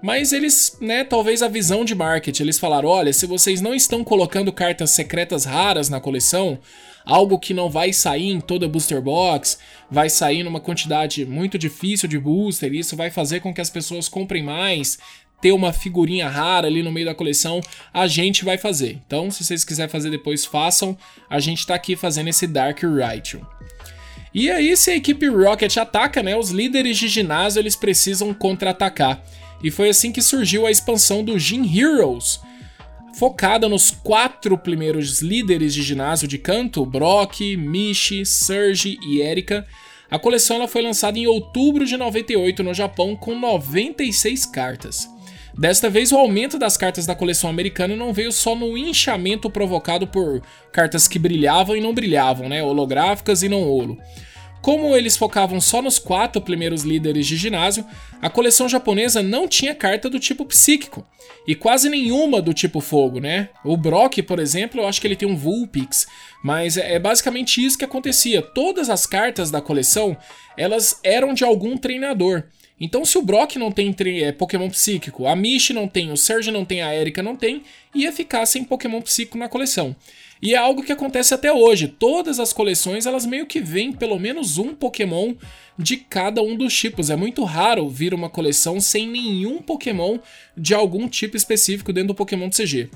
Mas 0.03 0.33
eles, 0.33 0.77
né, 0.81 1.05
talvez 1.05 1.41
a 1.41 1.47
visão 1.47 1.85
de 1.85 1.95
marketing, 1.95 2.43
eles 2.43 2.59
falaram: 2.59 2.89
olha, 2.89 3.13
se 3.13 3.27
vocês 3.27 3.61
não 3.61 3.77
estão 3.77 4.03
colocando 4.03 4.53
cartas 4.53 4.91
secretas 4.91 5.45
raras 5.45 5.89
na 5.89 6.01
coleção, 6.01 6.59
algo 7.05 7.39
que 7.39 7.55
não 7.55 7.69
vai 7.69 7.93
sair 7.93 8.31
em 8.31 8.41
toda 8.41 8.69
booster 8.69 9.01
box, 9.01 9.59
vai 9.91 10.09
sair 10.09 10.43
numa 10.43 10.61
quantidade 10.61 11.25
muito 11.27 11.59
difícil 11.59 12.09
de 12.09 12.19
booster, 12.19 12.73
e 12.73 12.79
isso 12.79 12.97
vai 12.97 13.11
fazer 13.11 13.41
com 13.41 13.53
que 13.53 13.61
as 13.61 13.71
pessoas 13.71 14.09
comprem 14.09 14.43
mais, 14.43 14.99
ter 15.41 15.53
uma 15.53 15.75
figurinha 15.75 16.27
rara 16.27 16.67
ali 16.67 16.83
no 16.83 16.91
meio 16.91 17.05
da 17.05 17.15
coleção, 17.15 17.61
a 17.93 18.07
gente 18.07 18.45
vai 18.45 18.57
fazer. 18.57 18.99
Então, 19.07 19.31
se 19.31 19.45
vocês 19.45 19.63
quiserem 19.63 19.91
fazer 19.91 20.11
depois, 20.11 20.47
façam. 20.47 20.97
A 21.29 21.39
gente 21.39 21.67
tá 21.67 21.75
aqui 21.75 21.97
fazendo 21.97 22.29
esse 22.29 22.47
Dark 22.47 22.83
Raichu. 22.83 23.47
E 24.33 24.51
aí, 24.51 24.75
se 24.75 24.91
a 24.91 24.97
equipe 24.97 25.29
Rocket 25.29 25.77
ataca, 25.77 26.23
né, 26.23 26.35
os 26.35 26.51
líderes 26.51 26.97
de 26.97 27.09
ginásio 27.09 27.61
eles 27.61 27.77
precisam 27.77 28.33
contra-atacar. 28.33 29.23
E 29.63 29.71
foi 29.71 29.91
assim 29.91 30.11
que 30.11 30.23
surgiu 30.23 30.67
a 30.67 30.71
expansão 30.71 31.23
do 31.23 31.39
Gin 31.39 31.65
Heroes, 31.79 32.41
focada 33.19 33.69
nos 33.69 33.91
quatro 33.91 34.59
primeiros 34.59 35.21
líderes 35.21 35.73
de 35.73 35.83
ginásio 35.83 36.27
de 36.27 36.39
canto, 36.39 36.85
Brock, 36.85 37.57
Mishi, 37.57 38.27
Serge 38.27 38.99
e 39.03 39.21
Erika. 39.21 39.67
A 40.11 40.19
coleção 40.19 40.57
ela 40.57 40.69
foi 40.69 40.83
lançada 40.83 41.19
em 41.19 41.27
outubro 41.27 41.87
de 41.87 41.97
98 41.97 42.63
no 42.63 42.75
Japão 42.75 43.17
com 43.17 43.39
96 43.39 44.47
cartas. 44.47 45.09
Desta 45.57 45.89
vez, 45.89 46.11
o 46.11 46.17
aumento 46.17 46.59
das 46.59 46.77
cartas 46.77 47.07
da 47.07 47.15
coleção 47.15 47.49
americana 47.49 47.95
não 47.95 48.13
veio 48.13 48.33
só 48.33 48.57
no 48.57 48.77
inchamento 48.77 49.49
provocado 49.49 50.07
por 50.07 50.43
cartas 50.73 51.07
que 51.07 51.19
brilhavam 51.19 51.77
e 51.77 51.81
não 51.81 51.95
brilhavam, 51.95 52.49
né? 52.49 52.63
holográficas 52.63 53.45
e 53.45 53.49
não 53.49 53.63
holo. 53.63 53.97
Como 54.65 54.97
eles 54.97 55.15
focavam 55.15 55.61
só 55.61 55.83
nos 55.83 55.99
quatro 55.99 56.41
primeiros 56.41 56.85
líderes 56.85 57.27
de 57.27 57.37
ginásio, 57.37 57.85
a 58.19 58.31
coleção 58.31 58.67
japonesa 58.67 59.23
não 59.23 59.47
tinha 59.47 59.75
carta 59.75 60.09
do 60.09 60.19
tipo 60.19 60.43
psíquico 60.47 61.07
e 61.47 61.55
quase 61.55 61.91
nenhuma 61.91 62.41
do 62.41 62.55
tipo 62.55 62.81
fogo, 62.81 63.21
né? 63.21 63.51
O 63.63 63.77
Brock, 63.77 64.23
por 64.23 64.39
exemplo, 64.39 64.81
eu 64.81 64.89
acho 64.89 65.03
que 65.03 65.07
ele 65.07 65.17
tem 65.17 65.29
um 65.29 65.37
Vulpix, 65.37 66.07
mas 66.43 66.79
é, 66.79 66.95
é 66.95 66.99
basicamente 66.99 67.63
isso 67.63 67.77
que 67.77 67.85
acontecia. 67.85 68.41
Todas 68.41 68.89
as 68.89 69.05
cartas 69.05 69.51
da 69.51 69.61
coleção, 69.61 70.17
elas 70.57 70.99
eram 71.05 71.35
de 71.35 71.45
algum 71.45 71.77
treinador. 71.77 72.45
Então, 72.81 73.05
se 73.05 73.19
o 73.19 73.23
Brock 73.23 73.57
não 73.57 73.71
tem 73.71 73.95
é, 74.23 74.33
Pokémon 74.33 74.71
psíquico, 74.71 75.27
a 75.27 75.37
Mish 75.37 75.71
não 75.71 75.87
tem, 75.87 76.11
o 76.11 76.17
Serge 76.17 76.51
não 76.51 76.65
tem, 76.65 76.81
a 76.81 76.97
Erika 76.97 77.23
não 77.23 77.37
tem, 77.37 77.65
ia 77.95 78.11
ficar 78.11 78.47
sem 78.47 78.65
Pokémon 78.65 79.03
psíquico 79.03 79.37
na 79.37 79.47
coleção. 79.47 79.95
E 80.45 80.53
é 80.53 80.59
algo 80.59 80.83
que 80.83 80.93
acontece 80.93 81.33
até 81.33 81.51
hoje. 81.51 81.89
Todas 81.89 82.39
as 82.39 82.53
coleções, 82.53 83.07
elas 83.07 83.25
meio 83.25 83.47
que 83.47 83.63
vêm 83.63 83.91
pelo 83.91 84.19
menos 84.19 84.59
um 84.59 84.75
Pokémon 84.75 85.35
de 85.79 85.97
cada 85.97 86.43
um 86.43 86.55
dos 86.55 86.77
tipos. 86.77 87.09
É 87.09 87.17
muito 87.17 87.43
raro 87.45 87.89
vir 87.89 88.13
uma 88.13 88.29
coleção 88.29 88.79
sem 88.79 89.09
nenhum 89.09 89.63
Pokémon 89.63 90.19
de 90.55 90.75
algum 90.75 91.09
tipo 91.09 91.35
específico 91.35 91.95
dentro 91.95 92.09
do 92.09 92.15
Pokémon 92.15 92.51
CG. 92.51 92.91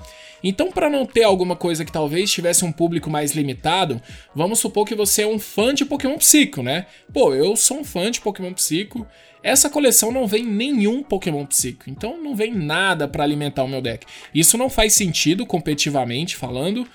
Então, 0.45 0.71
para 0.71 0.91
não 0.91 1.07
ter 1.07 1.23
alguma 1.23 1.57
coisa 1.57 1.87
que 1.87 1.91
talvez 1.91 2.31
tivesse 2.31 2.67
um 2.67 2.71
público 2.71 3.09
mais 3.09 3.33
limitado, 3.33 3.99
vamos 4.35 4.59
supor 4.59 4.85
que 4.85 4.95
você 4.95 5.23
é 5.23 5.27
um 5.27 5.39
fã 5.39 5.73
de 5.73 5.87
Pokémon 5.87 6.19
Psico, 6.19 6.63
né? 6.63 6.85
Pô, 7.15 7.35
eu 7.35 7.57
sou 7.57 7.81
um 7.81 7.85
fã 7.85 8.11
de 8.11 8.21
Pokémon 8.21 8.53
Psico. 8.53 9.07
Essa 9.43 9.71
coleção 9.71 10.13
não 10.13 10.27
vem 10.27 10.45
nenhum 10.45 11.03
Pokémon 11.03 11.47
Psico, 11.47 11.89
então 11.89 12.23
não 12.23 12.37
vem 12.37 12.55
nada 12.55 13.09
para 13.09 13.25
alimentar 13.25 13.65
o 13.65 13.69
meu 13.69 13.81
deck. 13.81 14.07
Isso 14.35 14.59
não 14.59 14.69
faz 14.69 14.93
sentido 14.93 15.47
competitivamente 15.47 16.37
falando, 16.37 16.87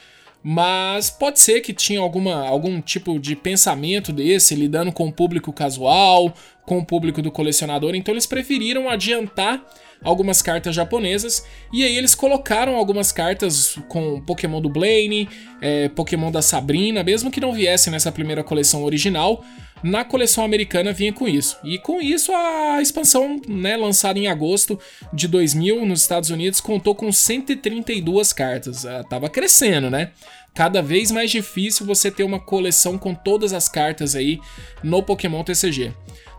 mas 0.44 1.10
pode 1.10 1.40
ser 1.40 1.62
que 1.62 1.74
tinha 1.74 2.02
alguma, 2.02 2.46
algum 2.48 2.82
tipo 2.82 3.18
de 3.18 3.36
pensamento 3.36 4.12
desse, 4.12 4.54
lidando 4.54 4.92
com 4.92 5.08
o 5.08 5.14
público 5.14 5.54
casual, 5.54 6.34
com 6.66 6.80
o 6.80 6.86
público 6.86 7.22
do 7.22 7.32
colecionador, 7.32 7.96
então 7.96 8.14
eles 8.14 8.26
preferiram 8.26 8.90
adiantar 8.90 9.64
algumas 10.04 10.42
cartas 10.42 10.76
japonesas 10.76 11.46
e 11.72 11.84
aí 11.84 11.98
eles 11.98 12.14
colocaram 12.16 12.76
algumas 12.76 13.12
cartas 13.12 13.78
com 13.88 14.22
Pokémon 14.22 14.62
do 14.62 14.70
Blaine, 14.70 15.30
é, 15.62 15.90
Pokémon 15.90 16.32
da 16.32 16.42
Sabrina, 16.42 17.04
mesmo 17.04 17.32
que 17.32 17.40
não 17.40 17.54
viessem 17.54 17.92
nessa 17.92 18.12
primeira 18.12 18.44
coleção 18.44 18.84
original, 18.84 19.44
na 19.84 20.06
coleção 20.06 20.46
americana 20.46 20.94
vinha 20.94 21.12
com 21.12 21.28
isso. 21.28 21.58
E 21.64 21.78
com 21.78 22.02
isso 22.02 22.32
a 22.32 22.82
expansão, 22.82 23.42
né, 23.48 23.76
lançada 23.76 24.18
em 24.18 24.28
agosto 24.28 24.80
de 25.12 25.28
2000 25.28 25.86
nos 25.86 26.02
Estados 26.02 26.30
Unidos, 26.30 26.62
contou 26.62 26.96
com 26.96 27.12
132 27.12 28.32
cartas. 28.32 28.86
Uh, 28.86 29.04
tava 29.10 29.30
crescendo, 29.30 29.90
né? 29.90 30.12
Cada 30.54 30.82
vez 30.82 31.12
mais 31.12 31.32
difícil 31.32 31.86
você 31.86 32.10
ter 32.10 32.24
uma 32.24 32.40
coleção 32.40 32.98
com 32.98 33.14
todas 33.14 33.52
as 33.52 33.68
cartas 33.68 34.16
aí 34.16 34.40
no 34.82 35.04
Pokémon 35.04 35.44
TCG. 35.44 35.92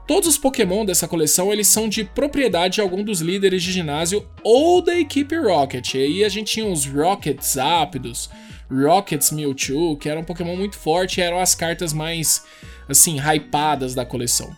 Todos 0.06 0.28
os 0.28 0.38
Pokémon 0.38 0.84
dessa 0.84 1.08
coleção 1.08 1.50
eles 1.50 1.68
são 1.68 1.88
de 1.88 2.04
propriedade 2.04 2.74
de 2.74 2.80
algum 2.82 3.02
dos 3.02 3.20
líderes 3.20 3.62
de 3.62 3.72
ginásio 3.72 4.28
ou 4.42 4.82
da 4.82 4.98
equipe 4.98 5.34
Rocket. 5.34 5.94
E 5.94 5.98
aí 5.98 6.24
a 6.24 6.28
gente 6.28 6.52
tinha 6.52 6.66
os 6.66 6.84
Rockets 6.84 7.56
Ápidos, 7.56 8.28
Rockets 8.70 9.30
Mewtwo, 9.30 9.96
que 9.96 10.08
eram 10.08 10.20
um 10.20 10.24
Pokémon 10.24 10.56
muito 10.56 10.76
forte 10.76 11.20
e 11.20 11.22
eram 11.22 11.40
as 11.40 11.54
cartas 11.54 11.94
mais 11.94 12.44
assim, 12.86 13.18
hypadas 13.18 13.94
da 13.94 14.04
coleção. 14.04 14.54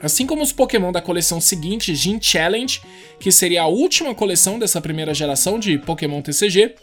Assim 0.00 0.26
como 0.26 0.42
os 0.42 0.52
Pokémon 0.52 0.92
da 0.92 1.00
coleção 1.00 1.40
seguinte, 1.40 1.94
Gym 1.94 2.20
Challenge, 2.20 2.80
que 3.18 3.32
seria 3.32 3.62
a 3.62 3.68
última 3.68 4.14
coleção 4.14 4.58
dessa 4.58 4.80
primeira 4.80 5.12
geração 5.12 5.58
de 5.58 5.78
Pokémon 5.78 6.22
TCG, 6.22 6.74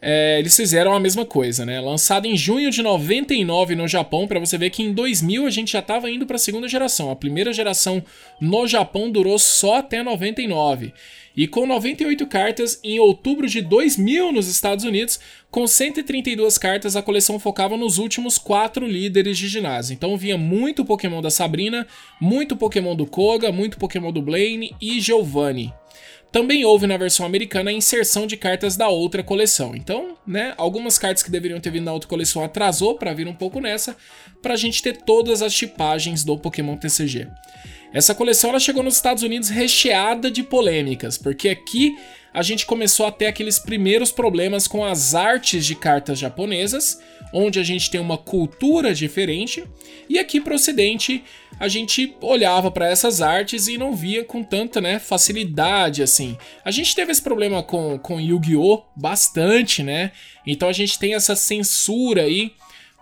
é, 0.00 0.38
eles 0.38 0.54
fizeram 0.54 0.94
a 0.94 1.00
mesma 1.00 1.24
coisa, 1.24 1.64
né? 1.64 1.80
Lançado 1.80 2.26
em 2.26 2.36
junho 2.36 2.70
de 2.70 2.82
99 2.82 3.74
no 3.74 3.88
Japão, 3.88 4.26
para 4.26 4.38
você 4.38 4.58
ver 4.58 4.70
que 4.70 4.82
em 4.82 4.92
2000 4.92 5.46
a 5.46 5.50
gente 5.50 5.72
já 5.72 5.78
estava 5.78 6.10
indo 6.10 6.26
para 6.26 6.36
a 6.36 6.38
segunda 6.38 6.68
geração. 6.68 7.10
A 7.10 7.16
primeira 7.16 7.52
geração 7.52 8.04
no 8.40 8.66
Japão 8.66 9.10
durou 9.10 9.38
só 9.38 9.78
até 9.78 10.02
99. 10.02 10.92
E 11.36 11.46
com 11.46 11.66
98 11.66 12.26
cartas 12.26 12.80
em 12.82 12.98
outubro 12.98 13.46
de 13.46 13.60
2000 13.60 14.32
nos 14.32 14.48
Estados 14.48 14.84
Unidos, 14.84 15.20
com 15.50 15.66
132 15.66 16.56
cartas, 16.56 16.96
a 16.96 17.02
coleção 17.02 17.38
focava 17.38 17.76
nos 17.76 17.98
últimos 17.98 18.38
quatro 18.38 18.86
líderes 18.86 19.36
de 19.36 19.48
ginásio. 19.48 19.92
Então 19.92 20.16
vinha 20.16 20.38
muito 20.38 20.84
Pokémon 20.84 21.20
da 21.20 21.30
Sabrina, 21.30 21.86
muito 22.20 22.56
Pokémon 22.56 22.94
do 22.94 23.06
Koga, 23.06 23.52
muito 23.52 23.76
Pokémon 23.76 24.12
do 24.12 24.22
Blaine 24.22 24.74
e 24.80 24.98
Giovanni. 25.00 25.72
Também 26.36 26.66
houve 26.66 26.86
na 26.86 26.98
versão 26.98 27.24
americana 27.24 27.70
a 27.70 27.72
inserção 27.72 28.26
de 28.26 28.36
cartas 28.36 28.76
da 28.76 28.90
outra 28.90 29.22
coleção. 29.22 29.74
Então, 29.74 30.18
né, 30.26 30.52
algumas 30.58 30.98
cartas 30.98 31.22
que 31.22 31.30
deveriam 31.30 31.58
ter 31.58 31.70
vindo 31.70 31.86
na 31.86 31.94
outra 31.94 32.06
coleção 32.06 32.44
atrasou 32.44 32.98
para 32.98 33.14
vir 33.14 33.26
um 33.26 33.32
pouco 33.32 33.58
nessa, 33.58 33.96
para 34.42 34.52
a 34.52 34.56
gente 34.58 34.82
ter 34.82 34.98
todas 34.98 35.40
as 35.40 35.54
tipagens 35.54 36.24
do 36.24 36.36
Pokémon 36.36 36.76
TCG. 36.76 37.26
Essa 37.90 38.14
coleção 38.14 38.50
ela 38.50 38.60
chegou 38.60 38.82
nos 38.82 38.96
Estados 38.96 39.22
Unidos 39.22 39.48
recheada 39.48 40.30
de 40.30 40.42
polêmicas, 40.42 41.16
porque 41.16 41.48
aqui 41.48 41.96
a 42.36 42.42
gente 42.42 42.66
começou 42.66 43.06
a 43.06 43.10
ter 43.10 43.24
aqueles 43.24 43.58
primeiros 43.58 44.12
problemas 44.12 44.68
com 44.68 44.84
as 44.84 45.14
artes 45.14 45.64
de 45.64 45.74
cartas 45.74 46.18
japonesas, 46.18 47.00
onde 47.32 47.58
a 47.58 47.62
gente 47.62 47.90
tem 47.90 47.98
uma 47.98 48.18
cultura 48.18 48.94
diferente, 48.94 49.64
e 50.06 50.18
aqui 50.18 50.38
para 50.38 50.52
o 50.52 50.56
Ocidente 50.56 51.24
a 51.58 51.66
gente 51.66 52.14
olhava 52.20 52.70
para 52.70 52.90
essas 52.90 53.22
artes 53.22 53.68
e 53.68 53.78
não 53.78 53.96
via 53.96 54.22
com 54.22 54.42
tanta 54.42 54.82
né, 54.82 54.98
facilidade 54.98 56.02
assim. 56.02 56.36
A 56.62 56.70
gente 56.70 56.94
teve 56.94 57.10
esse 57.10 57.22
problema 57.22 57.62
com, 57.62 57.98
com 57.98 58.20
Yu-Gi-Oh! 58.20 58.82
bastante, 58.94 59.82
né? 59.82 60.12
Então 60.46 60.68
a 60.68 60.74
gente 60.74 60.98
tem 60.98 61.14
essa 61.14 61.34
censura 61.34 62.24
aí 62.24 62.52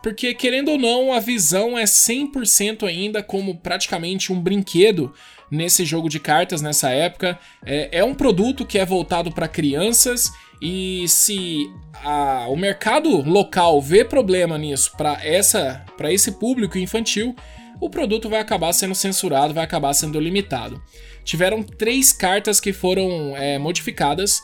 porque 0.04 0.34
querendo 0.34 0.70
ou 0.70 0.78
não, 0.78 1.14
a 1.14 1.18
visão 1.18 1.78
é 1.78 1.84
100% 1.84 2.86
ainda 2.86 3.22
como 3.22 3.56
praticamente 3.56 4.32
um 4.32 4.38
brinquedo 4.38 5.12
nesse 5.50 5.84
jogo 5.84 6.08
de 6.08 6.18
cartas 6.18 6.62
nessa 6.62 6.90
época. 6.90 7.38
É, 7.64 7.98
é 7.98 8.04
um 8.04 8.14
produto 8.14 8.66
que 8.66 8.78
é 8.78 8.84
voltado 8.84 9.32
para 9.32 9.48
crianças 9.48 10.32
e 10.60 11.06
se 11.08 11.70
a, 12.02 12.46
o 12.48 12.56
mercado 12.56 13.08
local 13.22 13.80
vê 13.80 14.04
problema 14.04 14.56
nisso 14.56 14.92
para 14.96 15.24
essa 15.24 15.84
para 15.96 16.12
esse 16.12 16.32
público 16.32 16.78
infantil, 16.78 17.34
o 17.80 17.90
produto 17.90 18.28
vai 18.28 18.40
acabar 18.40 18.72
sendo 18.72 18.94
censurado, 18.94 19.54
vai 19.54 19.64
acabar 19.64 19.92
sendo 19.92 20.18
limitado. 20.18 20.82
Tiveram 21.24 21.62
três 21.62 22.12
cartas 22.12 22.60
que 22.60 22.72
foram 22.72 23.36
é, 23.36 23.58
modificadas 23.58 24.42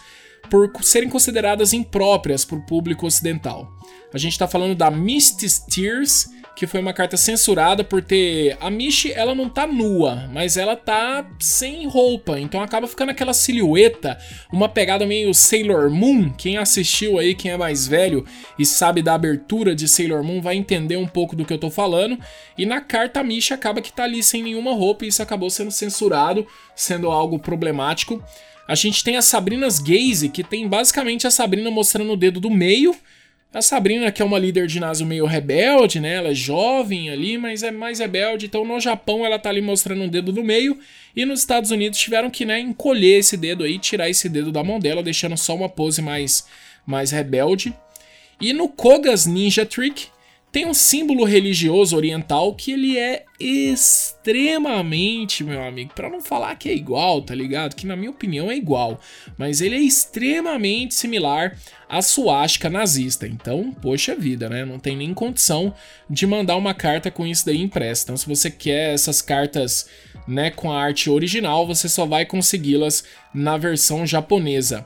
por 0.49 0.71
serem 0.83 1.09
consideradas 1.09 1.73
impróprias 1.73 2.45
para 2.45 2.59
o 2.59 2.67
público 2.67 3.07
ocidental. 3.07 3.71
A 4.13 4.19
gente 4.19 4.33
está 4.33 4.49
falando 4.49 4.75
da 4.75 4.91
Misty 4.91 5.47
Tears, 5.71 6.29
que 6.55 6.67
foi 6.67 6.81
uma 6.81 6.93
carta 6.93 7.17
censurada 7.17 7.83
por 7.83 8.03
ter. 8.03 8.57
A 8.61 8.71
Mishi, 8.71 9.13
ela 9.13 9.35
não 9.35 9.49
tá 9.49 9.67
nua, 9.67 10.29
mas 10.33 10.57
ela 10.57 10.77
tá 10.77 11.27
sem 11.39 11.87
roupa, 11.87 12.39
então 12.39 12.63
acaba 12.63 12.87
ficando 12.87 13.11
aquela 13.11 13.33
silhueta, 13.33 14.19
uma 14.53 14.69
pegada 14.69 15.07
meio 15.07 15.33
Sailor 15.33 15.91
Moon. 15.91 16.31
Quem 16.37 16.59
assistiu 16.59 17.19
aí, 17.19 17.35
quem 17.35 17.51
é 17.51 17.57
mais 17.57 17.87
velho 17.87 18.27
e 18.59 18.67
sabe 18.67 19.03
da 19.03 19.15
abertura 19.15 19.75
de 19.75 19.89
Sailor 19.89 20.23
Moon, 20.23 20.41
vai 20.41 20.57
entender 20.57 20.97
um 20.97 21.07
pouco 21.07 21.35
do 21.35 21.45
que 21.45 21.53
eu 21.53 21.59
tô 21.59 21.71
falando. 21.71 22.19
E 22.59 22.67
na 22.67 22.81
carta 22.81 23.21
a 23.21 23.25
Mishi 23.25 23.55
acaba 23.55 23.81
que 23.81 23.93
tá 23.93 24.05
ali 24.05 24.23
sem 24.23 24.43
nenhuma 24.43 24.73
roupa 24.73 25.05
e 25.05 25.09
isso 25.09 25.23
acabou 25.23 25.51
sendo 25.51 25.71
censurado, 25.71 26.47
sendo 26.75 27.11
algo 27.11 27.39
problemático. 27.39 28.23
A 28.71 28.75
gente 28.77 29.03
tem 29.03 29.17
a 29.17 29.23
Sabrina's 29.23 29.81
Gaze, 29.81 30.29
que 30.29 30.45
tem 30.45 30.69
basicamente 30.69 31.27
a 31.27 31.31
Sabrina 31.31 31.71
mostrando 31.73 32.13
o 32.13 32.17
dedo 32.17 32.39
do 32.39 32.51
meio. 32.51 32.95
A 33.53 33.61
Sabrina, 33.61 34.13
que 34.13 34.23
é 34.23 34.25
uma 34.25 34.39
líder 34.39 34.69
de 34.69 34.75
ginásio 34.75 35.05
meio 35.05 35.27
rebelde, 35.27 35.99
né? 35.99 36.15
Ela 36.15 36.29
é 36.29 36.35
jovem 36.35 37.11
ali, 37.11 37.37
mas 37.37 37.65
é 37.65 37.73
mais 37.73 37.99
rebelde. 37.99 38.47
Então 38.47 38.65
no 38.65 38.79
Japão 38.79 39.27
ela 39.27 39.41
tá 39.41 39.49
ali 39.49 39.61
mostrando 39.61 40.03
um 40.03 40.09
dedo 40.09 40.31
do 40.31 40.45
meio. 40.45 40.79
E 41.17 41.25
nos 41.25 41.41
Estados 41.41 41.73
Unidos 41.73 41.99
tiveram 41.99 42.31
que, 42.31 42.45
né, 42.45 42.61
encolher 42.61 43.19
esse 43.19 43.37
dedo 43.37 43.65
aí, 43.65 43.77
tirar 43.77 44.09
esse 44.09 44.29
dedo 44.29 44.53
da 44.53 44.63
mão 44.63 44.79
dela, 44.79 45.03
deixando 45.03 45.37
só 45.37 45.57
uma 45.57 45.69
pose 45.69 46.01
mais, 46.01 46.47
mais 46.87 47.11
rebelde. 47.11 47.75
E 48.41 48.53
no 48.53 48.69
Koga's 48.69 49.27
Ninja 49.27 49.67
Trick, 49.67 50.07
tem 50.53 50.67
um 50.67 50.75
símbolo 50.75 51.25
religioso 51.25 51.97
oriental 51.97 52.55
que 52.55 52.73
ele 52.73 52.99
é 52.99 53.25
extremamente, 53.39 55.45
meu 55.45 55.63
amigo, 55.63 55.93
para 55.95 56.11
não 56.11 56.21
falar 56.21 56.57
que 56.57 56.69
é 56.69 56.75
igual, 56.75 57.23
tá 57.23 57.35
ligado? 57.35 57.77
Que 57.77 57.87
na 57.87 57.95
minha 57.95 58.11
opinião 58.11 58.51
é 58.51 58.57
igual, 58.57 59.01
mas 59.39 59.61
ele 59.61 59.77
é 59.77 59.81
extremamente 59.81 60.95
similar 60.95 61.57
à 61.89 62.03
suástica 62.03 62.69
nazista. 62.69 63.29
Então, 63.29 63.73
poxa 63.73 64.17
vida, 64.17 64.49
né? 64.49 64.65
Não 64.65 64.81
tem 64.81 64.97
nem 64.97 65.15
condição 65.15 65.73
de 66.09 66.27
mandar 66.27 66.57
uma 66.57 66.75
carta 66.75 67.11
com 67.11 67.25
isso 67.25 67.47
daí 67.47 67.61
impressa. 67.61 68.05
Então, 68.05 68.17
se 68.17 68.27
você 68.27 68.51
quer 68.51 68.93
essas 68.93 69.23
cartas, 69.23 69.89
né, 70.27 70.51
com 70.51 70.73
a 70.73 70.83
arte 70.83 71.09
original, 71.09 71.67
você 71.67 71.89
só 71.89 72.05
vai 72.05 72.27
consegui-las 72.27 73.05
na 73.33 73.57
versão 73.57 74.05
japonesa. 74.05 74.85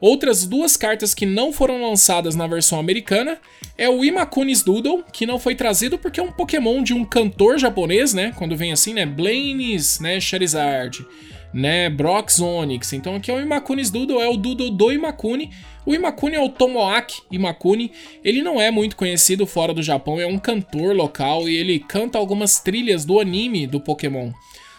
Outras 0.00 0.44
duas 0.44 0.76
cartas 0.76 1.14
que 1.14 1.24
não 1.24 1.52
foram 1.52 1.80
lançadas 1.82 2.34
na 2.34 2.46
versão 2.46 2.78
americana 2.78 3.38
é 3.78 3.88
o 3.88 4.04
Imakunis 4.04 4.62
Doodle, 4.62 5.02
que 5.10 5.24
não 5.24 5.38
foi 5.38 5.54
trazido 5.54 5.96
porque 5.96 6.20
é 6.20 6.22
um 6.22 6.32
Pokémon 6.32 6.82
de 6.82 6.92
um 6.92 7.04
cantor 7.04 7.58
japonês, 7.58 8.12
né? 8.12 8.32
Quando 8.36 8.56
vem 8.56 8.72
assim, 8.72 8.92
né? 8.92 9.06
Blaines, 9.06 9.98
né? 9.98 10.20
Charizard, 10.20 11.06
né? 11.52 11.88
Brox 11.88 12.40
Onix. 12.40 12.92
Então 12.92 13.14
aqui 13.14 13.30
é 13.30 13.34
o 13.34 13.40
Imakunis 13.40 13.90
Doodle, 13.90 14.20
é 14.20 14.28
o 14.28 14.36
Doodle 14.36 14.70
do 14.70 14.92
Imakuni. 14.92 15.50
O 15.86 15.94
Imakuni 15.94 16.36
é 16.36 16.40
o 16.40 16.50
Tomoaki 16.50 17.22
Imakuni. 17.30 17.90
Ele 18.22 18.42
não 18.42 18.60
é 18.60 18.70
muito 18.70 18.96
conhecido 18.96 19.46
fora 19.46 19.72
do 19.72 19.82
Japão, 19.82 20.20
é 20.20 20.26
um 20.26 20.38
cantor 20.38 20.94
local 20.94 21.48
e 21.48 21.56
ele 21.56 21.78
canta 21.78 22.18
algumas 22.18 22.60
trilhas 22.60 23.06
do 23.06 23.18
anime 23.18 23.66
do 23.66 23.80
Pokémon 23.80 24.30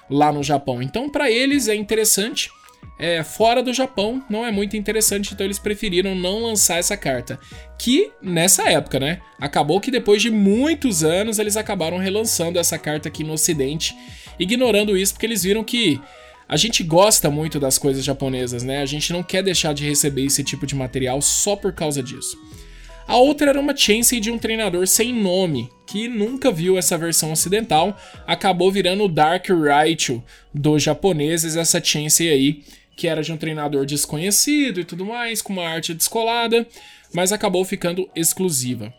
lá 0.10 0.32
no 0.32 0.44
Japão. 0.44 0.80
Então 0.80 1.10
para 1.10 1.32
eles 1.32 1.68
é 1.68 1.76
interessante 1.76 2.52
é, 3.00 3.24
fora 3.24 3.62
do 3.62 3.74
Japão 3.74 4.24
não 4.30 4.46
é 4.46 4.52
muito 4.52 4.76
interessante, 4.76 5.34
então 5.34 5.46
eles 5.46 5.60
preferiram 5.60 6.16
não 6.16 6.44
lançar 6.44 6.78
essa 6.78 6.98
carta. 6.98 7.40
Que 7.78 8.12
nessa 8.22 8.70
época, 8.70 9.00
né? 9.00 9.22
Acabou 9.40 9.80
que 9.80 9.92
depois 9.92 10.22
de 10.22 10.32
muitos 10.32 11.04
anos 11.04 11.38
eles 11.40 11.56
acabaram 11.56 11.98
relançando 11.98 12.58
essa 12.58 12.78
carta 12.78 13.08
aqui 13.08 13.24
no 13.24 13.34
Ocidente, 13.34 13.96
ignorando 14.40 14.98
isso 14.98 15.14
porque 15.14 15.26
eles 15.26 15.44
viram 15.44 15.64
que 15.64 16.02
a 16.50 16.56
gente 16.56 16.82
gosta 16.82 17.30
muito 17.30 17.60
das 17.60 17.78
coisas 17.78 18.04
japonesas, 18.04 18.64
né? 18.64 18.82
A 18.82 18.86
gente 18.86 19.12
não 19.12 19.22
quer 19.22 19.44
deixar 19.44 19.74
de 19.74 19.88
receber 19.88 20.26
esse 20.26 20.44
tipo 20.44 20.66
de 20.66 20.76
material 20.76 21.22
só 21.22 21.56
por 21.56 21.74
causa 21.74 22.02
disso. 22.02 22.38
A 23.08 23.16
outra 23.16 23.52
era 23.52 23.60
uma 23.60 23.76
chance 23.76 24.20
de 24.20 24.30
um 24.30 24.38
treinador 24.38 24.86
sem 24.86 25.14
nome, 25.14 25.70
que 25.86 26.10
nunca 26.10 26.52
viu 26.52 26.78
essa 26.78 26.98
versão 26.98 27.32
ocidental, 27.32 27.98
acabou 28.28 28.70
virando 28.70 29.06
o 29.06 29.08
Dark 29.08 29.48
Raichu 29.48 30.22
dos 30.54 30.84
japoneses, 30.84 31.56
essa 31.56 31.82
chance 31.82 32.28
aí, 32.28 32.64
que 32.98 33.08
era 33.08 33.24
de 33.24 33.32
um 33.32 33.38
treinador 33.38 33.86
desconhecido 33.86 34.82
e 34.82 34.84
tudo 34.84 35.06
mais, 35.06 35.42
com 35.42 35.54
uma 35.54 35.66
arte 35.66 35.94
descolada, 35.94 36.68
mas 37.14 37.32
acabou 37.32 37.64
ficando 37.64 38.10
exclusiva. 38.14 38.94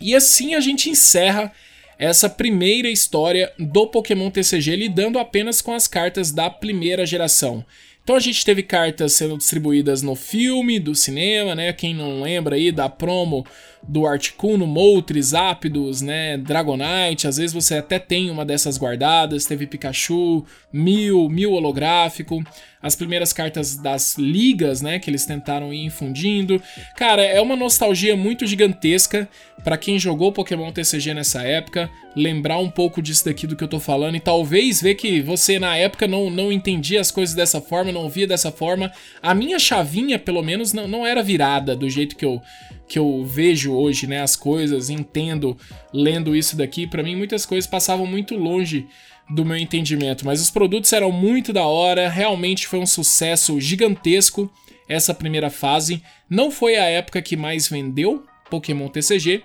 E 0.00 0.14
assim 0.14 0.54
a 0.54 0.60
gente 0.60 0.88
encerra 0.88 1.52
essa 1.98 2.28
primeira 2.28 2.88
história 2.88 3.52
do 3.58 3.88
Pokémon 3.88 4.30
TCG 4.30 4.76
lidando 4.76 5.18
apenas 5.18 5.60
com 5.60 5.72
as 5.72 5.88
cartas 5.88 6.30
da 6.30 6.48
primeira 6.48 7.04
geração. 7.04 7.64
Então 8.06 8.14
a 8.14 8.20
gente 8.20 8.44
teve 8.44 8.62
cartas 8.62 9.14
sendo 9.14 9.36
distribuídas 9.36 10.00
no 10.00 10.14
filme, 10.14 10.78
do 10.78 10.94
cinema, 10.94 11.56
né? 11.56 11.72
Quem 11.72 11.92
não 11.92 12.22
lembra 12.22 12.54
aí 12.54 12.70
da 12.70 12.88
promo 12.88 13.44
do 13.82 14.06
Articuno, 14.06 14.64
Moltres, 14.64 15.26
Zapdos, 15.26 16.02
né? 16.02 16.38
Dragonite, 16.38 17.26
às 17.26 17.36
vezes 17.36 17.52
você 17.52 17.78
até 17.78 17.98
tem 17.98 18.30
uma 18.30 18.44
dessas 18.44 18.78
guardadas. 18.78 19.44
Teve 19.44 19.66
Pikachu, 19.66 20.44
Mil, 20.72 21.28
Mil 21.28 21.50
holográfico 21.50 22.44
as 22.86 22.94
primeiras 22.94 23.32
cartas 23.32 23.76
das 23.76 24.16
ligas, 24.16 24.80
né, 24.80 25.00
que 25.00 25.10
eles 25.10 25.26
tentaram 25.26 25.74
ir 25.74 25.84
infundindo. 25.84 26.62
Cara, 26.96 27.22
é 27.24 27.40
uma 27.40 27.56
nostalgia 27.56 28.16
muito 28.16 28.46
gigantesca 28.46 29.28
para 29.64 29.76
quem 29.76 29.98
jogou 29.98 30.30
Pokémon 30.30 30.70
TCG 30.70 31.12
nessa 31.12 31.42
época, 31.42 31.90
lembrar 32.16 32.58
um 32.58 32.70
pouco 32.70 33.02
disso 33.02 33.26
daqui 33.26 33.46
do 33.46 33.54
que 33.54 33.62
eu 33.62 33.68
tô 33.68 33.78
falando 33.78 34.16
e 34.16 34.20
talvez 34.20 34.80
ver 34.80 34.94
que 34.94 35.20
você 35.20 35.58
na 35.58 35.76
época 35.76 36.08
não, 36.08 36.30
não 36.30 36.50
entendia 36.50 36.98
as 36.98 37.10
coisas 37.10 37.34
dessa 37.34 37.60
forma, 37.60 37.92
não 37.92 38.08
via 38.08 38.26
dessa 38.26 38.50
forma. 38.50 38.90
A 39.22 39.34
minha 39.34 39.58
chavinha, 39.58 40.18
pelo 40.18 40.42
menos, 40.42 40.72
não, 40.72 40.88
não 40.88 41.06
era 41.06 41.22
virada 41.22 41.76
do 41.76 41.90
jeito 41.90 42.16
que 42.16 42.24
eu 42.24 42.40
que 42.88 43.00
eu 43.00 43.24
vejo 43.24 43.72
hoje, 43.72 44.06
né, 44.06 44.22
as 44.22 44.36
coisas, 44.36 44.90
entendo 44.90 45.56
lendo 45.92 46.36
isso 46.36 46.56
daqui, 46.56 46.86
para 46.86 47.02
mim 47.02 47.16
muitas 47.16 47.44
coisas 47.44 47.68
passavam 47.68 48.06
muito 48.06 48.36
longe 48.36 48.86
do 49.28 49.44
meu 49.44 49.56
entendimento, 49.56 50.24
mas 50.24 50.40
os 50.40 50.52
produtos 50.52 50.92
eram 50.92 51.10
muito 51.10 51.52
da 51.52 51.66
hora, 51.66 52.08
realmente 52.08 52.68
foi 52.68 52.78
um 52.78 52.86
sucesso 52.86 53.60
gigantesco 53.60 54.48
essa 54.88 55.12
primeira 55.12 55.50
fase. 55.50 56.00
Não 56.30 56.48
foi 56.48 56.76
a 56.76 56.84
época 56.84 57.20
que 57.20 57.36
mais 57.36 57.68
vendeu 57.68 58.24
Pokémon 58.48 58.88
TCG, 58.88 59.42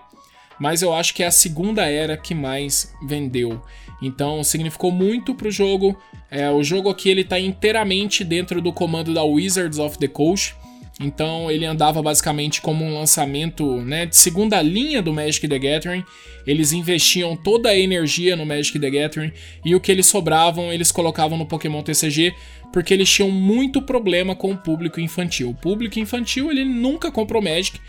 mas 0.61 0.83
eu 0.83 0.93
acho 0.93 1.15
que 1.15 1.23
é 1.23 1.25
a 1.25 1.31
segunda 1.31 1.89
era 1.89 2.15
que 2.15 2.35
mais 2.35 2.93
vendeu. 3.01 3.59
Então 3.99 4.43
significou 4.43 4.91
muito 4.91 5.33
pro 5.33 5.49
jogo. 5.49 5.99
É, 6.29 6.51
o 6.51 6.63
jogo 6.63 6.87
aqui 6.87 7.09
ele 7.09 7.23
tá 7.23 7.39
inteiramente 7.39 8.23
dentro 8.23 8.61
do 8.61 8.71
comando 8.71 9.11
da 9.11 9.23
Wizards 9.23 9.79
of 9.79 9.97
the 9.97 10.07
Coast. 10.07 10.53
Então 10.99 11.49
ele 11.49 11.65
andava 11.65 11.99
basicamente 12.03 12.61
como 12.61 12.85
um 12.85 12.93
lançamento 12.93 13.81
né, 13.81 14.05
de 14.05 14.15
segunda 14.15 14.61
linha 14.61 15.01
do 15.01 15.11
Magic 15.11 15.47
the 15.47 15.57
Gathering. 15.57 16.03
Eles 16.45 16.73
investiam 16.73 17.35
toda 17.35 17.69
a 17.69 17.77
energia 17.77 18.35
no 18.35 18.45
Magic 18.45 18.79
the 18.79 18.89
Gathering 18.91 19.33
e 19.65 19.73
o 19.73 19.79
que 19.79 19.91
eles 19.91 20.05
sobravam 20.05 20.71
eles 20.71 20.91
colocavam 20.91 21.39
no 21.39 21.47
Pokémon 21.47 21.81
TCG 21.81 22.35
porque 22.71 22.93
eles 22.93 23.09
tinham 23.09 23.31
muito 23.31 23.81
problema 23.81 24.35
com 24.35 24.51
o 24.51 24.57
público 24.57 25.01
infantil. 25.01 25.49
O 25.49 25.55
público 25.55 25.97
infantil 25.97 26.51
ele 26.51 26.63
nunca 26.63 27.11
comprou 27.11 27.41
Magic. 27.41 27.79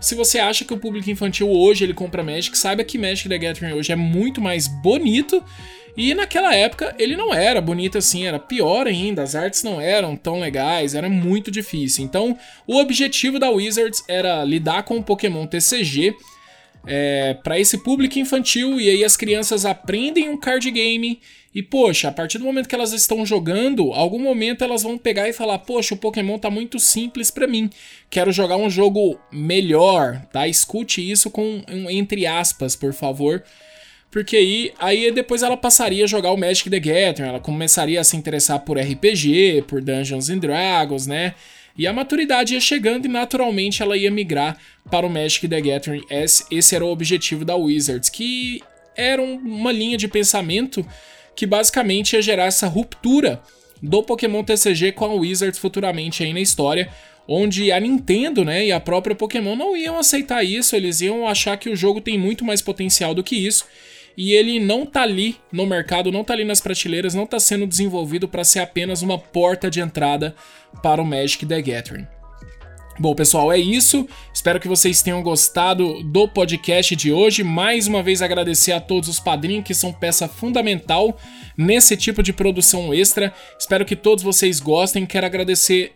Se 0.00 0.14
você 0.14 0.38
acha 0.38 0.64
que 0.64 0.74
o 0.74 0.78
público 0.78 1.10
infantil 1.10 1.50
hoje 1.50 1.84
ele 1.84 1.94
compra 1.94 2.24
Magic, 2.24 2.56
saiba 2.56 2.82
que 2.82 2.98
Magic 2.98 3.28
the 3.28 3.38
Gathering 3.38 3.74
hoje 3.74 3.92
é 3.92 3.96
muito 3.96 4.40
mais 4.40 4.66
bonito 4.66 5.42
e 5.96 6.14
naquela 6.14 6.54
época 6.54 6.94
ele 6.98 7.16
não 7.16 7.34
era 7.34 7.60
bonito 7.60 7.98
assim, 7.98 8.26
era 8.26 8.38
pior 8.38 8.86
ainda, 8.86 9.22
as 9.22 9.34
artes 9.34 9.62
não 9.62 9.80
eram 9.80 10.16
tão 10.16 10.40
legais, 10.40 10.94
era 10.94 11.08
muito 11.08 11.50
difícil. 11.50 12.04
Então, 12.04 12.36
o 12.66 12.78
objetivo 12.78 13.38
da 13.38 13.50
Wizards 13.50 14.02
era 14.08 14.42
lidar 14.44 14.82
com 14.84 14.96
o 14.96 15.02
Pokémon 15.02 15.46
TCG 15.46 16.16
é, 16.86 17.34
para 17.42 17.58
esse 17.58 17.78
público 17.78 18.18
infantil 18.18 18.80
e 18.80 18.88
aí 18.88 19.04
as 19.04 19.16
crianças 19.16 19.64
aprendem 19.64 20.28
um 20.28 20.36
card 20.36 20.70
game 20.70 21.20
e 21.54 21.62
poxa, 21.62 22.08
a 22.08 22.12
partir 22.12 22.38
do 22.38 22.44
momento 22.44 22.68
que 22.68 22.74
elas 22.74 22.92
estão 22.92 23.26
jogando, 23.26 23.92
algum 23.92 24.18
momento 24.18 24.64
elas 24.64 24.82
vão 24.82 24.96
pegar 24.96 25.28
e 25.28 25.34
falar: 25.34 25.58
"Poxa, 25.58 25.94
o 25.94 25.98
Pokémon 25.98 26.38
tá 26.38 26.48
muito 26.50 26.78
simples 26.78 27.30
para 27.30 27.46
mim. 27.46 27.68
Quero 28.08 28.32
jogar 28.32 28.56
um 28.56 28.70
jogo 28.70 29.20
melhor", 29.30 30.22
tá? 30.32 30.48
Escute 30.48 31.08
isso 31.08 31.30
com 31.30 31.62
um 31.68 31.90
entre 31.90 32.26
aspas, 32.26 32.74
por 32.74 32.92
favor 32.92 33.42
porque 34.12 34.36
aí, 34.36 34.72
aí 34.78 35.10
depois 35.10 35.42
ela 35.42 35.56
passaria 35.56 36.04
a 36.04 36.06
jogar 36.06 36.32
o 36.32 36.36
Magic 36.36 36.68
the 36.68 36.78
Gathering, 36.78 37.30
ela 37.30 37.40
começaria 37.40 37.98
a 37.98 38.04
se 38.04 38.14
interessar 38.14 38.60
por 38.60 38.78
RPG, 38.78 39.64
por 39.66 39.80
Dungeons 39.80 40.28
and 40.28 40.36
Dragons, 40.36 41.06
né? 41.06 41.34
E 41.76 41.86
a 41.86 41.92
maturidade 41.92 42.54
ia 42.54 42.60
chegando 42.60 43.06
e 43.06 43.08
naturalmente 43.08 43.82
ela 43.82 43.96
ia 43.96 44.10
migrar 44.10 44.58
para 44.90 45.06
o 45.06 45.10
Magic 45.10 45.48
the 45.48 45.60
Gathering. 45.60 46.04
Esse, 46.10 46.44
esse 46.50 46.74
era 46.74 46.84
o 46.84 46.90
objetivo 46.90 47.44
da 47.44 47.56
Wizards, 47.56 48.08
que 48.08 48.62
era 48.96 49.22
um, 49.22 49.36
uma 49.36 49.72
linha 49.72 49.96
de 49.96 50.08
pensamento 50.08 50.86
que 51.34 51.46
basicamente 51.46 52.12
ia 52.12 52.22
gerar 52.22 52.44
essa 52.44 52.66
ruptura 52.66 53.42
do 53.82 54.02
Pokémon 54.02 54.44
TCG 54.44 54.92
com 54.92 55.06
a 55.06 55.14
Wizards 55.14 55.58
futuramente 55.58 56.22
aí 56.22 56.32
na 56.32 56.40
história, 56.40 56.90
onde 57.26 57.72
a 57.72 57.80
Nintendo, 57.80 58.44
né, 58.44 58.66
e 58.66 58.72
a 58.72 58.78
própria 58.78 59.16
Pokémon 59.16 59.56
não 59.56 59.76
iam 59.76 59.98
aceitar 59.98 60.44
isso, 60.44 60.76
eles 60.76 61.00
iam 61.00 61.26
achar 61.26 61.56
que 61.56 61.70
o 61.70 61.76
jogo 61.76 62.00
tem 62.00 62.18
muito 62.18 62.44
mais 62.44 62.60
potencial 62.60 63.14
do 63.14 63.24
que 63.24 63.34
isso 63.34 63.64
e 64.16 64.32
ele 64.32 64.60
não 64.60 64.84
tá 64.86 65.02
ali 65.02 65.36
no 65.50 65.66
mercado, 65.66 66.12
não 66.12 66.24
tá 66.24 66.34
ali 66.34 66.44
nas 66.44 66.60
prateleiras, 66.60 67.14
não 67.14 67.26
tá 67.26 67.38
sendo 67.40 67.66
desenvolvido 67.66 68.28
para 68.28 68.44
ser 68.44 68.60
apenas 68.60 69.02
uma 69.02 69.18
porta 69.18 69.70
de 69.70 69.80
entrada 69.80 70.34
para 70.82 71.00
o 71.00 71.04
Magic 71.04 71.44
the 71.46 71.60
Gathering. 71.60 72.06
Bom, 72.98 73.14
pessoal, 73.14 73.50
é 73.50 73.58
isso. 73.58 74.06
Espero 74.34 74.60
que 74.60 74.68
vocês 74.68 75.02
tenham 75.02 75.22
gostado 75.22 76.02
do 76.02 76.28
podcast 76.28 76.94
de 76.94 77.10
hoje. 77.10 77.42
Mais 77.42 77.86
uma 77.86 78.02
vez 78.02 78.20
agradecer 78.20 78.72
a 78.72 78.80
todos 78.80 79.08
os 79.08 79.18
padrinhos 79.18 79.64
que 79.64 79.74
são 79.74 79.92
peça 79.92 80.28
fundamental 80.28 81.16
nesse 81.56 81.96
tipo 81.96 82.22
de 82.22 82.32
produção 82.32 82.92
extra. 82.92 83.32
Espero 83.58 83.84
que 83.84 83.96
todos 83.96 84.22
vocês 84.22 84.60
gostem. 84.60 85.06
Quero 85.06 85.24
agradecer 85.24 85.92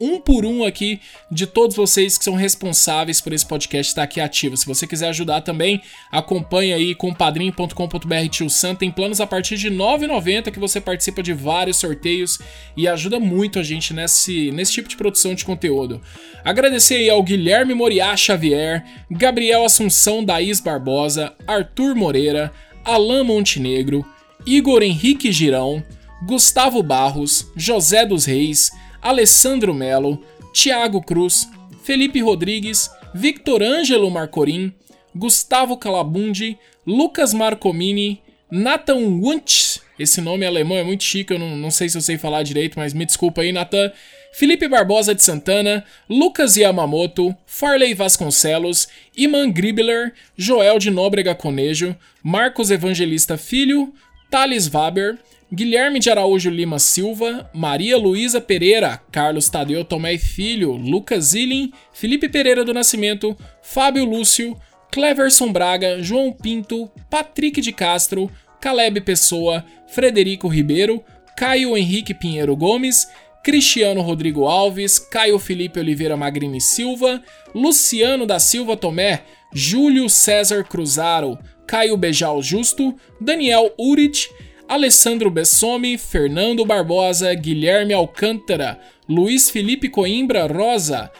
um 0.00 0.20
por 0.20 0.44
um 0.44 0.64
aqui 0.64 1.00
de 1.30 1.46
todos 1.46 1.76
vocês 1.76 2.18
que 2.18 2.24
são 2.24 2.34
responsáveis 2.34 3.20
por 3.20 3.32
esse 3.32 3.46
podcast 3.46 3.90
estar 3.90 4.02
aqui 4.02 4.20
ativo. 4.20 4.56
Se 4.56 4.66
você 4.66 4.86
quiser 4.86 5.08
ajudar 5.08 5.40
também, 5.40 5.80
acompanhe 6.10 6.72
aí 6.72 6.94
com 6.94 7.14
padrim.com.br 7.14 8.28
tio 8.30 8.50
Sam. 8.50 8.74
Tem 8.74 8.90
planos 8.90 9.20
a 9.20 9.26
partir 9.26 9.56
de 9.56 9.68
R$ 9.68 9.76
9,90 9.76 10.50
que 10.50 10.58
você 10.58 10.80
participa 10.80 11.22
de 11.22 11.32
vários 11.32 11.78
sorteios 11.78 12.38
e 12.76 12.86
ajuda 12.86 13.18
muito 13.18 13.58
a 13.58 13.62
gente 13.62 13.94
nesse, 13.94 14.50
nesse 14.52 14.72
tipo 14.72 14.88
de 14.88 14.96
produção 14.96 15.34
de 15.34 15.44
conteúdo. 15.44 16.00
Agradecer 16.44 16.96
aí 16.96 17.10
ao 17.10 17.22
Guilherme 17.22 17.74
Moriá 17.74 18.16
Xavier, 18.16 18.84
Gabriel 19.10 19.64
Assunção 19.64 20.24
Daís 20.24 20.60
Barbosa, 20.60 21.34
Arthur 21.46 21.94
Moreira, 21.94 22.52
Alain 22.84 23.24
Montenegro, 23.24 24.04
Igor 24.46 24.82
Henrique 24.82 25.32
Girão, 25.32 25.82
Gustavo 26.24 26.82
Barros, 26.82 27.50
José 27.56 28.06
dos 28.06 28.24
Reis, 28.24 28.70
Alessandro 29.06 29.72
Melo, 29.72 30.20
Thiago 30.52 31.00
Cruz, 31.00 31.48
Felipe 31.84 32.20
Rodrigues, 32.20 32.90
Victor 33.14 33.62
Ângelo 33.62 34.10
Marcorim, 34.10 34.74
Gustavo 35.14 35.76
Calabundi, 35.76 36.58
Lucas 36.84 37.32
Marcomini, 37.32 38.20
Nathan 38.50 38.96
Wunsch, 38.96 39.78
esse 39.96 40.20
nome 40.20 40.44
alemão 40.44 40.76
é 40.76 40.82
muito 40.82 41.04
chique, 41.04 41.32
eu 41.32 41.38
não, 41.38 41.56
não 41.56 41.70
sei 41.70 41.88
se 41.88 41.96
eu 41.96 42.02
sei 42.02 42.18
falar 42.18 42.42
direito, 42.42 42.80
mas 42.80 42.92
me 42.92 43.06
desculpa 43.06 43.42
aí, 43.42 43.52
Nathan. 43.52 43.92
Felipe 44.32 44.66
Barbosa 44.66 45.14
de 45.14 45.22
Santana, 45.22 45.84
Lucas 46.10 46.56
Yamamoto, 46.56 47.34
Farley 47.46 47.94
Vasconcelos, 47.94 48.88
Iman 49.16 49.52
Gribler, 49.52 50.14
Joel 50.36 50.80
de 50.80 50.90
Nóbrega 50.90 51.32
Conejo, 51.32 51.96
Marcos 52.24 52.72
Evangelista 52.72 53.38
Filho, 53.38 53.94
Thales 54.28 54.66
Waber, 54.66 55.16
Guilherme 55.52 56.00
de 56.00 56.10
Araújo 56.10 56.50
Lima 56.50 56.80
Silva, 56.80 57.48
Maria 57.54 57.96
Luísa 57.96 58.40
Pereira, 58.40 59.00
Carlos 59.12 59.48
Tadeu 59.48 59.84
Tomé 59.84 60.18
Filho, 60.18 60.72
Lucas 60.72 61.26
Zilin, 61.26 61.72
Felipe 61.92 62.28
Pereira 62.28 62.64
do 62.64 62.74
Nascimento, 62.74 63.36
Fábio 63.62 64.04
Lúcio, 64.04 64.56
Cleverson 64.90 65.52
Braga, 65.52 66.02
João 66.02 66.32
Pinto, 66.32 66.90
Patrick 67.08 67.60
de 67.60 67.70
Castro, 67.70 68.28
Caleb 68.60 69.00
Pessoa, 69.02 69.64
Frederico 69.86 70.48
Ribeiro, 70.48 71.04
Caio 71.36 71.76
Henrique 71.76 72.12
Pinheiro 72.12 72.56
Gomes, 72.56 73.06
Cristiano 73.44 74.00
Rodrigo 74.02 74.46
Alves, 74.46 74.98
Caio 74.98 75.38
Felipe 75.38 75.78
Oliveira 75.78 76.16
Magrini 76.16 76.60
Silva, 76.60 77.22
Luciano 77.54 78.26
da 78.26 78.40
Silva 78.40 78.76
Tomé, 78.76 79.20
Júlio 79.54 80.08
César 80.08 80.64
Cruzaro, 80.64 81.38
Caio 81.68 81.96
Bejal 81.96 82.42
Justo, 82.42 82.96
Daniel 83.20 83.72
Urich, 83.78 84.28
Alessandro 84.68 85.30
Bessomi, 85.30 85.96
Fernando 85.96 86.64
Barbosa, 86.64 87.32
Guilherme 87.34 87.94
Alcântara, 87.94 88.80
Luiz 89.08 89.48
Felipe 89.48 89.88
Coimbra 89.88 90.46
Rosa, 90.46 91.10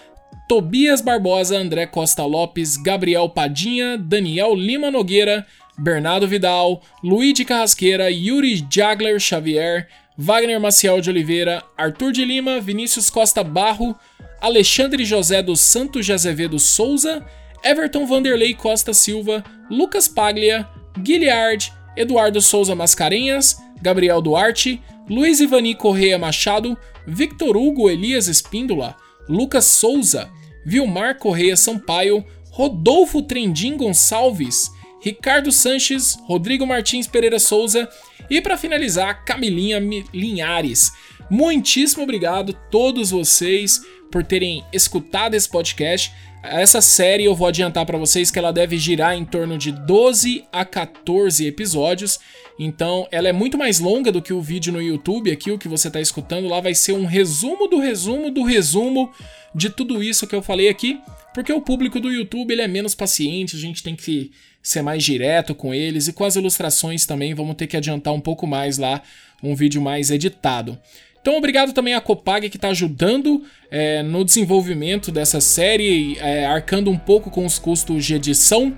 Tobias 0.48 1.00
Barbosa, 1.00 1.56
André 1.56 1.86
Costa 1.86 2.24
Lopes, 2.24 2.76
Gabriel 2.76 3.28
Padinha, 3.28 3.96
Daniel 3.96 4.54
Lima 4.54 4.90
Nogueira, 4.90 5.46
Bernardo 5.78 6.26
Vidal, 6.26 6.82
Luiz 7.04 7.38
Carrasqueira, 7.44 8.10
Yuri 8.10 8.66
Jagler 8.68 9.20
Xavier, 9.20 9.86
Wagner 10.18 10.58
Maciel 10.58 11.00
de 11.00 11.10
Oliveira, 11.10 11.62
Arthur 11.78 12.10
de 12.10 12.24
Lima, 12.24 12.60
Vinícius 12.60 13.10
Costa 13.10 13.44
Barro, 13.44 13.94
Alexandre 14.40 15.04
José 15.04 15.42
dos 15.42 15.60
Santos 15.60 16.04
de 16.04 16.12
Azevedo 16.12 16.58
Souza, 16.58 17.24
Everton 17.62 18.06
Vanderlei 18.06 18.54
Costa 18.54 18.92
Silva, 18.92 19.44
Lucas 19.70 20.08
Paglia, 20.08 20.68
Guilhard, 20.98 21.70
Eduardo 21.96 22.40
Souza 22.40 22.74
Mascarenhas, 22.74 23.56
Gabriel 23.80 24.20
Duarte, 24.20 24.80
Luiz 25.08 25.40
Ivani 25.40 25.74
Correia 25.74 26.18
Machado, 26.18 26.76
Victor 27.06 27.56
Hugo 27.56 27.88
Elias 27.88 28.26
Espíndola, 28.26 28.96
Lucas 29.28 29.64
Souza, 29.64 30.30
Vilmar 30.64 31.18
Correia 31.18 31.56
Sampaio, 31.56 32.24
Rodolfo 32.50 33.22
Trendim 33.22 33.76
Gonçalves, 33.76 34.70
Ricardo 35.02 35.52
Sanches, 35.52 36.18
Rodrigo 36.24 36.66
Martins 36.66 37.06
Pereira 37.06 37.38
Souza 37.38 37.88
e 38.28 38.40
para 38.40 38.56
finalizar, 38.56 39.24
Camilinha 39.24 39.78
Linhares. 40.12 40.92
Muitíssimo 41.30 42.02
obrigado 42.02 42.50
a 42.52 42.70
todos 42.70 43.10
vocês 43.10 43.80
por 44.10 44.24
terem 44.24 44.64
escutado 44.72 45.34
esse 45.34 45.48
podcast. 45.48 46.12
Essa 46.48 46.80
série 46.80 47.24
eu 47.24 47.34
vou 47.34 47.48
adiantar 47.48 47.84
para 47.84 47.98
vocês 47.98 48.30
que 48.30 48.38
ela 48.38 48.52
deve 48.52 48.78
girar 48.78 49.16
em 49.16 49.24
torno 49.24 49.58
de 49.58 49.72
12 49.72 50.44
a 50.52 50.64
14 50.64 51.44
episódios. 51.44 52.20
Então, 52.58 53.06
ela 53.10 53.28
é 53.28 53.32
muito 53.32 53.58
mais 53.58 53.80
longa 53.80 54.12
do 54.12 54.22
que 54.22 54.32
o 54.32 54.40
vídeo 54.40 54.72
no 54.72 54.80
YouTube 54.80 55.30
aqui, 55.30 55.50
o 55.50 55.58
que 55.58 55.68
você 55.68 55.88
está 55.88 56.00
escutando 56.00 56.48
lá 56.48 56.60
vai 56.60 56.74
ser 56.74 56.92
um 56.92 57.04
resumo 57.04 57.66
do 57.66 57.78
resumo 57.78 58.30
do 58.30 58.44
resumo 58.44 59.12
de 59.54 59.70
tudo 59.70 60.02
isso 60.02 60.26
que 60.26 60.34
eu 60.34 60.42
falei 60.42 60.68
aqui, 60.68 61.00
porque 61.34 61.52
o 61.52 61.60
público 61.60 61.98
do 61.98 62.12
YouTube 62.12 62.52
ele 62.52 62.62
é 62.62 62.68
menos 62.68 62.94
paciente, 62.94 63.56
a 63.56 63.58
gente 63.58 63.82
tem 63.82 63.96
que 63.96 64.30
ser 64.62 64.82
mais 64.82 65.02
direto 65.02 65.54
com 65.54 65.72
eles 65.74 66.08
e 66.08 66.12
com 66.12 66.24
as 66.24 66.36
ilustrações 66.36 67.06
também, 67.06 67.34
vamos 67.34 67.56
ter 67.56 67.66
que 67.66 67.76
adiantar 67.76 68.12
um 68.12 68.20
pouco 68.20 68.46
mais 68.46 68.78
lá, 68.78 69.02
um 69.42 69.54
vídeo 69.54 69.80
mais 69.80 70.10
editado. 70.10 70.78
Então, 71.26 71.36
obrigado 71.36 71.72
também 71.72 71.92
à 71.92 72.00
Copag 72.00 72.48
que 72.48 72.56
está 72.56 72.68
ajudando 72.68 73.42
é, 73.68 74.00
no 74.00 74.24
desenvolvimento 74.24 75.10
dessa 75.10 75.40
série, 75.40 76.16
é, 76.20 76.46
arcando 76.46 76.88
um 76.88 76.96
pouco 76.96 77.32
com 77.32 77.44
os 77.44 77.58
custos 77.58 78.04
de 78.04 78.14
edição. 78.14 78.72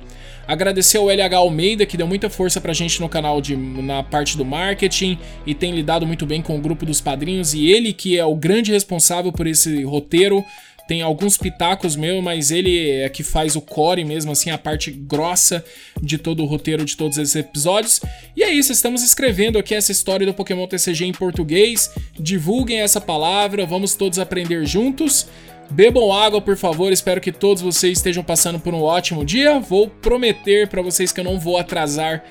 Agradecer 0.47 0.97
ao 0.97 1.11
LH 1.11 1.37
Almeida, 1.37 1.85
que 1.85 1.95
deu 1.95 2.07
muita 2.07 2.31
força 2.31 2.59
pra 2.59 2.73
gente 2.73 3.03
no 3.03 3.09
canal 3.11 3.43
de, 3.43 3.55
na 3.55 4.03
parte 4.03 4.35
do 4.35 4.47
marketing 4.47 5.19
e 5.47 5.55
tem 5.55 5.75
lidado 5.75 6.07
muito 6.07 6.25
bem 6.25 6.41
com 6.41 6.57
o 6.57 6.59
grupo 6.59 6.87
dos 6.87 7.03
padrinhos. 7.03 7.53
E 7.53 7.71
ele 7.71 7.93
que 7.93 8.19
é 8.19 8.25
o 8.25 8.35
grande 8.35 8.73
responsável 8.73 9.31
por 9.31 9.47
esse 9.47 9.83
roteiro 9.83 10.43
tem 10.89 11.03
alguns 11.03 11.37
pitacos 11.37 11.95
mesmo, 11.95 12.23
mas 12.23 12.51
ele 12.51 12.91
é 12.91 13.09
que 13.11 13.23
faz 13.23 13.55
o 13.55 13.61
core 13.61 14.07
mesmo, 14.07 14.33
assim, 14.33 14.49
a 14.49 14.57
parte 14.57 14.91
grossa 14.91 15.63
de 16.03 16.17
todo 16.17 16.43
o 16.43 16.47
roteiro 16.47 16.83
de 16.83 16.97
todos 16.97 17.19
esses 17.19 17.37
episódios. 17.37 18.01
E 18.35 18.43
é 18.43 18.51
isso, 18.51 18.73
estamos 18.73 19.03
escrevendo 19.03 19.59
aqui 19.59 19.75
essa 19.75 19.93
história 19.93 20.27
do 20.27 20.33
Pokémon 20.33 20.67
TCG 20.67 21.05
em 21.05 21.13
português. 21.13 21.91
Divulguem 22.19 22.81
essa 22.81 23.03
palavra, 23.03 23.67
vamos 23.67 23.95
todos 23.95 24.19
aprender 24.19 24.65
juntos. 24.65 25.29
Bebam 25.71 26.11
água, 26.11 26.41
por 26.41 26.57
favor. 26.57 26.91
Espero 26.91 27.21
que 27.21 27.33
todos 27.33 27.63
vocês 27.63 27.99
estejam 27.99 28.25
passando 28.25 28.59
por 28.59 28.73
um 28.73 28.81
ótimo 28.81 29.27
dia. 29.27 29.61
Vou 29.61 29.91
prometer 29.91 30.69
para 30.69 30.81
vocês 30.81 31.13
que 31.13 31.21
eu 31.21 31.25
não 31.25 31.39
vou 31.39 31.59
atrasar 31.59 32.25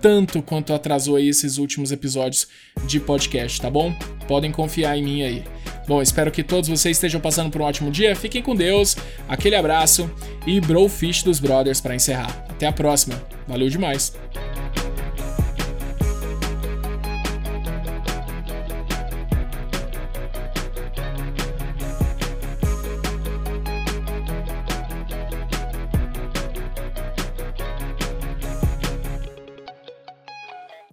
tanto 0.00 0.40
quanto 0.40 0.72
atrasou 0.72 1.16
aí 1.16 1.28
esses 1.28 1.58
últimos 1.58 1.90
episódios 1.90 2.46
de 2.86 3.00
podcast, 3.00 3.60
tá 3.60 3.68
bom? 3.68 3.92
Podem 4.28 4.52
confiar 4.52 4.96
em 4.96 5.02
mim 5.02 5.22
aí. 5.22 5.42
Bom, 5.86 6.00
espero 6.00 6.30
que 6.30 6.42
todos 6.42 6.68
vocês 6.68 6.96
estejam 6.96 7.20
passando 7.20 7.50
por 7.50 7.60
um 7.60 7.64
ótimo 7.64 7.90
dia. 7.90 8.14
Fiquem 8.14 8.42
com 8.42 8.54
Deus. 8.54 8.96
Aquele 9.28 9.56
abraço 9.56 10.10
e 10.46 10.60
Brofish 10.60 11.22
dos 11.22 11.40
Brothers 11.40 11.80
para 11.80 11.94
encerrar. 11.94 12.44
Até 12.48 12.66
a 12.66 12.72
próxima. 12.72 13.20
Valeu 13.46 13.68
demais. 13.68 14.12